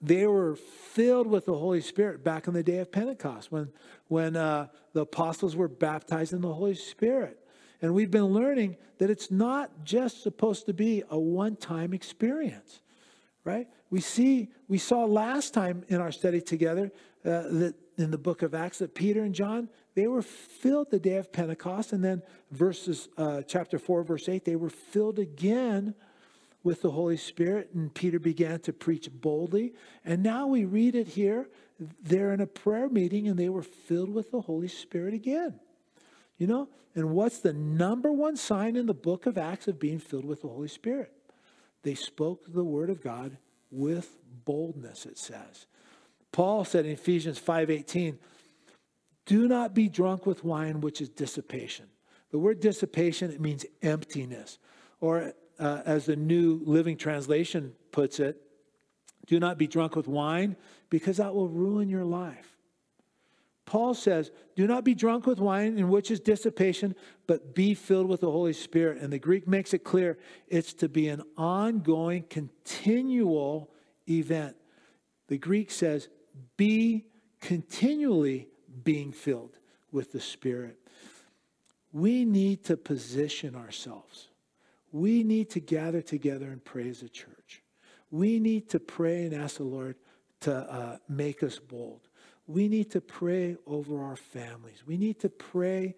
[0.00, 3.70] they were filled with the Holy Spirit back in the day of Pentecost when,
[4.08, 7.38] when uh, the apostles were baptized in the Holy Spirit.
[7.82, 12.80] And we've been learning that it's not just supposed to be a one time experience,
[13.44, 13.66] right?
[13.90, 16.92] We see, we saw last time in our study together
[17.24, 21.00] uh, that in the book of Acts that Peter and John, they were filled the
[21.00, 21.92] day of Pentecost.
[21.92, 22.22] And then
[22.52, 25.94] verses, uh, chapter 4, verse 8, they were filled again
[26.62, 29.74] with the Holy Spirit, and Peter began to preach boldly.
[30.04, 31.48] And now we read it here.
[32.02, 35.58] They're in a prayer meeting and they were filled with the Holy Spirit again.
[36.42, 40.00] You know, and what's the number one sign in the book of Acts of being
[40.00, 41.12] filled with the Holy Spirit?
[41.84, 43.36] They spoke the word of God
[43.70, 45.66] with boldness, it says.
[46.32, 48.18] Paul said in Ephesians 5:18,
[49.24, 51.86] "Do not be drunk with wine, which is dissipation."
[52.32, 54.58] The word dissipation, it means emptiness.
[55.00, 58.42] Or uh, as the New Living Translation puts it,
[59.26, 60.56] do not be drunk with wine
[60.90, 62.51] because that will ruin your life.
[63.64, 66.94] Paul says, Do not be drunk with wine, in which is dissipation,
[67.26, 69.00] but be filled with the Holy Spirit.
[69.00, 73.70] And the Greek makes it clear it's to be an ongoing, continual
[74.08, 74.56] event.
[75.28, 76.08] The Greek says,
[76.56, 77.06] Be
[77.40, 78.48] continually
[78.84, 79.58] being filled
[79.90, 80.78] with the Spirit.
[81.92, 84.28] We need to position ourselves
[84.92, 87.62] we need to gather together and pray as a church.
[88.10, 89.96] We need to pray and ask the Lord
[90.40, 92.02] to uh, make us bold.
[92.46, 94.82] We need to pray over our families.
[94.86, 95.94] We need to pray,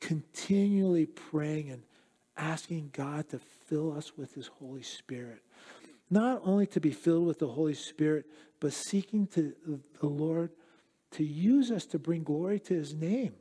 [0.00, 1.82] continually praying and
[2.36, 5.42] asking God to fill us with His Holy Spirit.
[6.10, 8.26] Not only to be filled with the Holy Spirit,
[8.60, 9.54] but seeking to
[10.00, 10.50] the Lord
[11.12, 13.34] to use us to bring glory to His name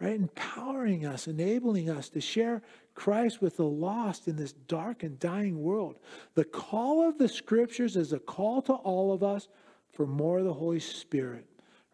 [0.00, 0.16] right?
[0.16, 2.62] Empowering us, enabling us to share
[2.94, 5.96] Christ with the lost in this dark and dying world.
[6.34, 9.48] The call of the scriptures is a call to all of us
[9.92, 11.46] for more of the Holy Spirit,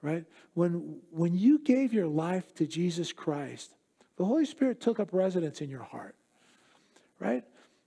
[0.03, 0.25] right?
[0.55, 3.75] When, when you gave your life to Jesus Christ,
[4.17, 6.15] the Holy Spirit took up residence in your heart,
[7.19, 7.45] right?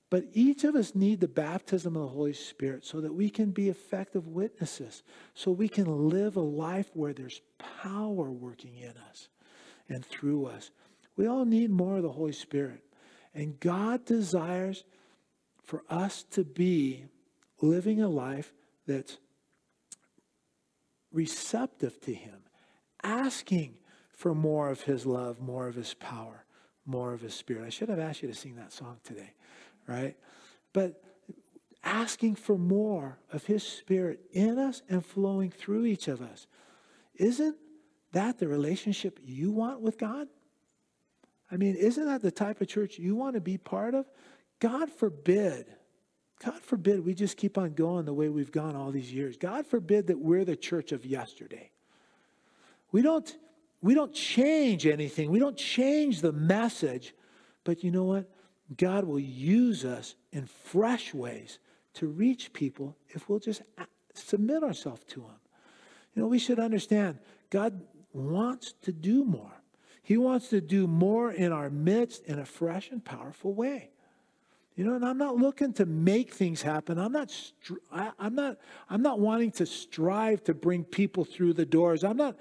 [0.09, 3.51] But each of us need the baptism of the Holy Spirit so that we can
[3.51, 5.03] be effective witnesses,
[5.35, 7.41] so we can live a life where there's
[7.83, 9.29] power working in us
[9.87, 10.71] and through us.
[11.15, 12.83] We all need more of the Holy Spirit.
[13.35, 14.83] And God desires
[15.63, 17.05] for us to be
[17.61, 18.53] living a life
[18.87, 19.17] that's
[21.11, 22.39] receptive to Him,
[23.03, 23.75] asking
[24.13, 26.45] for more of His love, more of His power,
[26.85, 27.65] more of His Spirit.
[27.65, 29.33] I should have asked you to sing that song today,
[29.87, 30.15] right?
[30.73, 31.01] But
[31.83, 36.47] asking for more of His Spirit in us and flowing through each of us.
[37.15, 37.55] Isn't
[38.11, 40.27] that the relationship you want with God?
[41.51, 44.09] I mean, isn't that the type of church you want to be part of?
[44.59, 45.67] God forbid,
[46.43, 49.35] God forbid we just keep on going the way we've gone all these years.
[49.37, 51.69] God forbid that we're the church of yesterday.
[52.91, 53.37] We don't,
[53.81, 57.13] we don't change anything, we don't change the message,
[57.63, 58.29] but you know what?
[58.77, 61.59] God will use us in fresh ways
[61.95, 63.61] to reach people if we'll just
[64.13, 65.35] submit ourselves to Him.
[66.13, 67.19] You know, we should understand
[67.49, 67.81] God
[68.13, 69.51] wants to do more.
[70.01, 73.91] He wants to do more in our midst in a fresh and powerful way.
[74.79, 76.97] You know, and I'm not looking to make things happen.
[76.97, 77.35] I'm not,
[77.91, 78.59] I, am not,
[78.89, 82.05] I'm not wanting to strive to bring people through the doors.
[82.05, 82.37] I'm not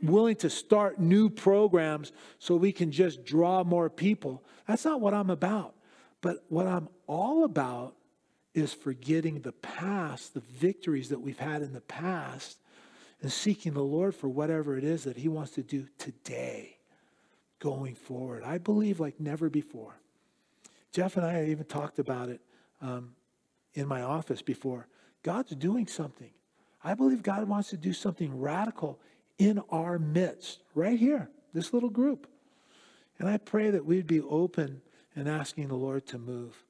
[0.00, 4.44] willing to start new programs so we can just draw more people.
[4.68, 5.74] That's not what I'm about.
[6.20, 7.96] But what I'm all about
[8.54, 12.58] is forgetting the past, the victories that we've had in the past,
[13.22, 16.78] and seeking the Lord for whatever it is that He wants to do today,
[17.58, 18.44] going forward.
[18.44, 19.99] I believe like never before.
[20.92, 22.40] Jeff and I even talked about it
[22.80, 23.14] um,
[23.74, 24.88] in my office before.
[25.22, 26.30] God's doing something.
[26.82, 29.00] I believe God wants to do something radical
[29.38, 32.26] in our midst, right here, this little group.
[33.18, 34.82] And I pray that we'd be open
[35.14, 36.64] and asking the Lord to move.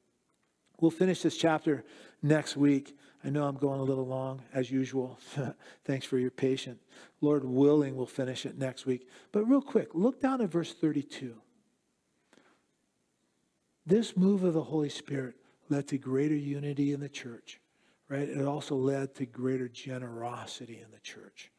[0.81, 1.85] We'll finish this chapter
[2.23, 2.97] next week.
[3.23, 5.19] I know I'm going a little long, as usual.
[5.85, 6.83] Thanks for your patience.
[7.21, 9.07] Lord willing, we'll finish it next week.
[9.31, 11.35] But real quick, look down at verse 32.
[13.87, 15.35] This move of the Holy Spirit
[15.69, 17.61] led to greater unity in the church,
[18.09, 18.29] right?
[18.29, 21.51] It also led to greater generosity in the church.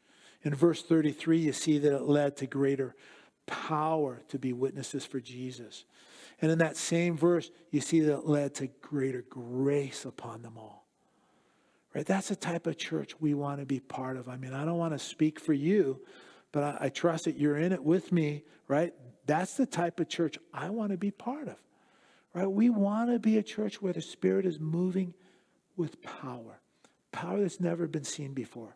[0.42, 2.94] In verse 33, you see that it led to greater
[3.46, 5.84] power to be witnesses for Jesus.
[6.40, 10.58] And in that same verse, you see that it led to greater grace upon them
[10.58, 10.86] all.
[11.94, 12.06] Right?
[12.06, 14.28] That's the type of church we want to be part of.
[14.28, 16.00] I mean, I don't want to speak for you,
[16.50, 18.94] but I, I trust that you're in it with me, right?
[19.26, 21.56] That's the type of church I want to be part of.
[22.34, 22.50] Right?
[22.50, 25.14] We want to be a church where the Spirit is moving
[25.76, 26.60] with power.
[27.10, 28.74] Power that's never been seen before.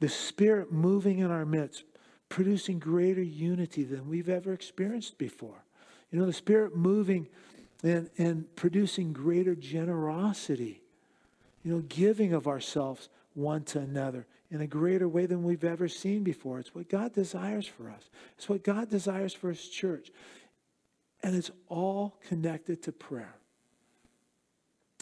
[0.00, 1.84] The Spirit moving in our midst,
[2.28, 5.64] producing greater unity than we've ever experienced before.
[6.10, 7.28] You know, the Spirit moving
[7.82, 10.82] and, and producing greater generosity,
[11.62, 15.88] you know, giving of ourselves one to another in a greater way than we've ever
[15.88, 16.58] seen before.
[16.58, 20.10] It's what God desires for us, it's what God desires for His church.
[21.22, 23.34] And it's all connected to prayer.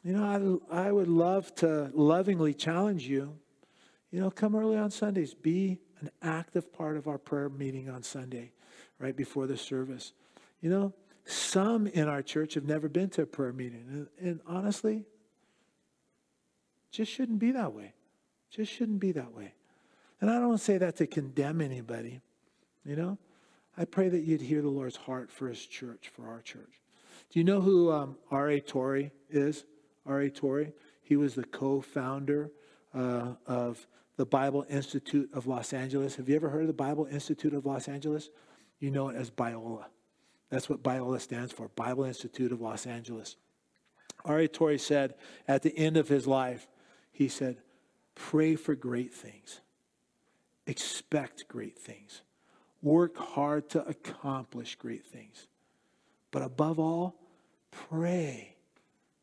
[0.04, 3.36] You know, I, I would love to lovingly challenge you.
[4.10, 5.34] You know, come early on Sundays.
[5.34, 8.52] Be an active part of our prayer meeting on Sunday,
[8.98, 10.12] right before the service.
[10.60, 10.94] You know,
[11.24, 13.84] some in our church have never been to a prayer meeting.
[14.20, 15.04] And, and honestly,
[16.90, 17.92] just shouldn't be that way.
[18.50, 19.52] Just shouldn't be that way.
[20.20, 22.20] And I don't say that to condemn anybody,
[22.84, 23.18] you know.
[23.78, 26.80] I pray that you'd hear the Lord's heart for his church, for our church.
[27.30, 28.60] Do you know who um, R.A.
[28.60, 29.64] Torrey is?
[30.04, 30.30] R.A.
[30.30, 30.72] Torrey?
[31.00, 32.50] He was the co founder
[32.92, 36.16] uh, of the Bible Institute of Los Angeles.
[36.16, 38.30] Have you ever heard of the Bible Institute of Los Angeles?
[38.80, 39.84] You know it as Biola.
[40.50, 43.36] That's what Biola stands for Bible Institute of Los Angeles.
[44.24, 44.48] R.A.
[44.48, 45.14] Torrey said
[45.46, 46.66] at the end of his life,
[47.12, 47.58] he said,
[48.16, 49.60] Pray for great things,
[50.66, 52.22] expect great things
[52.82, 55.46] work hard to accomplish great things.
[56.30, 57.16] But above all,
[57.70, 58.56] pray.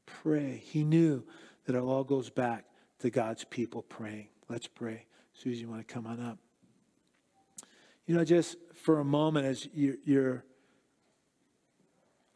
[0.06, 0.62] Pray.
[0.66, 1.24] He knew
[1.66, 2.66] that it all goes back
[3.00, 4.28] to God's people praying.
[4.50, 5.06] Let's pray.
[5.34, 6.38] Susie, you want to come on up?
[8.06, 10.44] You know, just for a moment, as your, your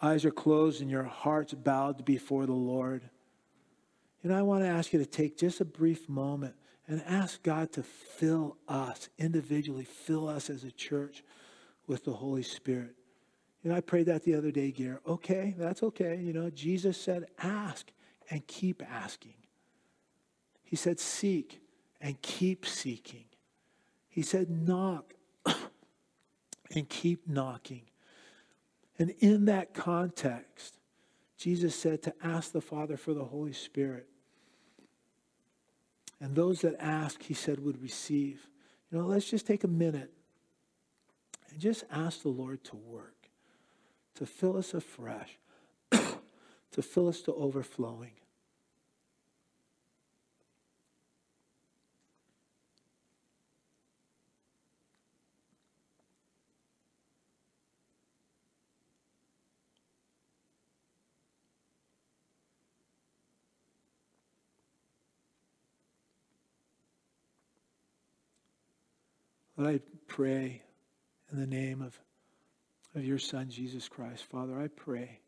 [0.01, 3.09] eyes are closed and your heart's bowed before the Lord,
[4.24, 6.55] you know, I want to ask you to take just a brief moment
[6.89, 11.23] and ask God to fill us individually, fill us as a church
[11.87, 12.95] with the Holy Spirit.
[13.63, 14.99] Know, I prayed that the other day, Gare.
[15.05, 16.17] Okay, that's okay.
[16.17, 17.91] You know, Jesus said, ask
[18.31, 19.35] and keep asking.
[20.63, 21.61] He said, seek
[22.01, 23.25] and keep seeking.
[24.07, 25.13] He said, knock
[26.73, 27.83] and keep knocking.
[28.97, 30.79] And in that context,
[31.37, 34.09] Jesus said to ask the Father for the Holy Spirit.
[36.22, 38.47] And those that ask, he said, would receive.
[38.91, 40.11] You know, let's just take a minute
[41.49, 43.15] and just ask the Lord to work.
[44.15, 45.38] to fill us afresh,
[45.91, 48.11] to fill us to overflowing.
[69.60, 70.62] Lord, I pray
[71.34, 71.99] in the name of,
[72.95, 74.24] of your Son, Jesus Christ.
[74.24, 75.20] Father, I pray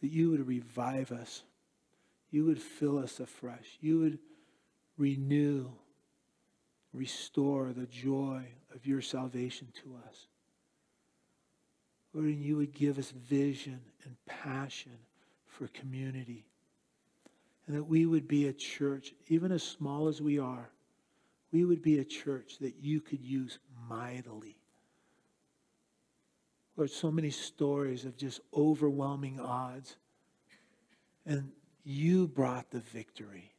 [0.00, 1.42] that you would revive us.
[2.30, 3.76] You would fill us afresh.
[3.82, 4.18] You would
[4.96, 5.68] renew,
[6.94, 10.26] restore the joy of your salvation to us.
[12.14, 14.96] Lord, and you would give us vision and passion
[15.46, 16.46] for community.
[17.66, 20.70] And that we would be a church, even as small as we are,
[21.52, 24.56] we would be a church that you could use mightily.
[26.76, 29.96] Lord, so many stories of just overwhelming odds.
[31.26, 31.50] And
[31.84, 33.52] you brought the victory.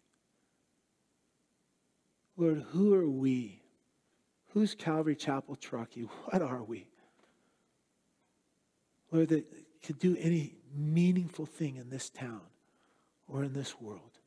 [2.37, 3.61] Lord, who are we?
[4.53, 6.07] Who's Calvary Chapel Truckee?
[6.25, 6.87] What are we?
[9.11, 9.45] Lord, that
[9.83, 12.41] could do any meaningful thing in this town
[13.27, 14.19] or in this world.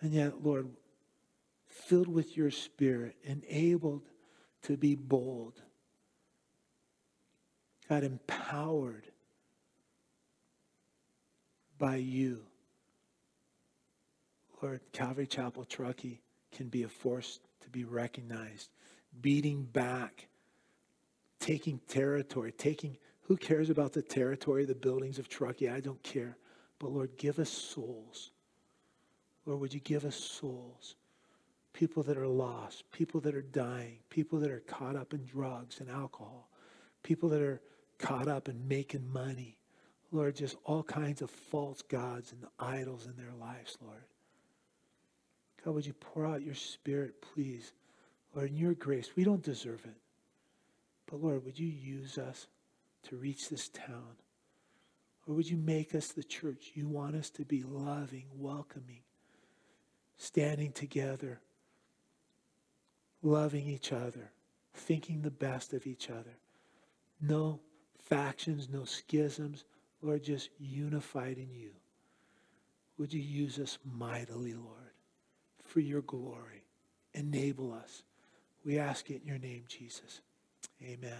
[0.00, 0.68] And yet, Lord,
[1.84, 4.02] filled with your spirit, enabled
[4.62, 5.60] to be bold.
[7.88, 9.04] God, empowered
[11.78, 12.42] by you.
[14.62, 16.20] Lord, Calvary Chapel Truckee
[16.50, 18.70] can be a force to be recognized,
[19.20, 20.28] beating back,
[21.38, 25.68] taking territory, taking, who cares about the territory, the buildings of Truckee?
[25.68, 26.36] I don't care.
[26.78, 28.30] But Lord, give us souls.
[29.44, 30.96] Lord, would you give us souls?
[31.76, 35.78] People that are lost, people that are dying, people that are caught up in drugs
[35.78, 36.48] and alcohol,
[37.02, 37.60] people that are
[37.98, 39.58] caught up in making money.
[40.10, 44.04] Lord, just all kinds of false gods and idols in their lives, Lord.
[45.62, 47.72] God, would you pour out your spirit, please?
[48.34, 50.00] Lord, in your grace, we don't deserve it.
[51.10, 52.46] But Lord, would you use us
[53.10, 54.16] to reach this town?
[55.28, 59.02] Or would you make us the church you want us to be loving, welcoming,
[60.16, 61.40] standing together,
[63.26, 64.30] loving each other,
[64.74, 66.36] thinking the best of each other.
[67.20, 67.60] No
[67.98, 69.64] factions, no schisms.
[70.02, 71.70] Lord, just unified in you.
[72.98, 74.92] Would you use us mightily, Lord,
[75.64, 76.64] for your glory?
[77.14, 78.02] Enable us.
[78.64, 80.20] We ask it in your name, Jesus.
[80.82, 81.12] Amen.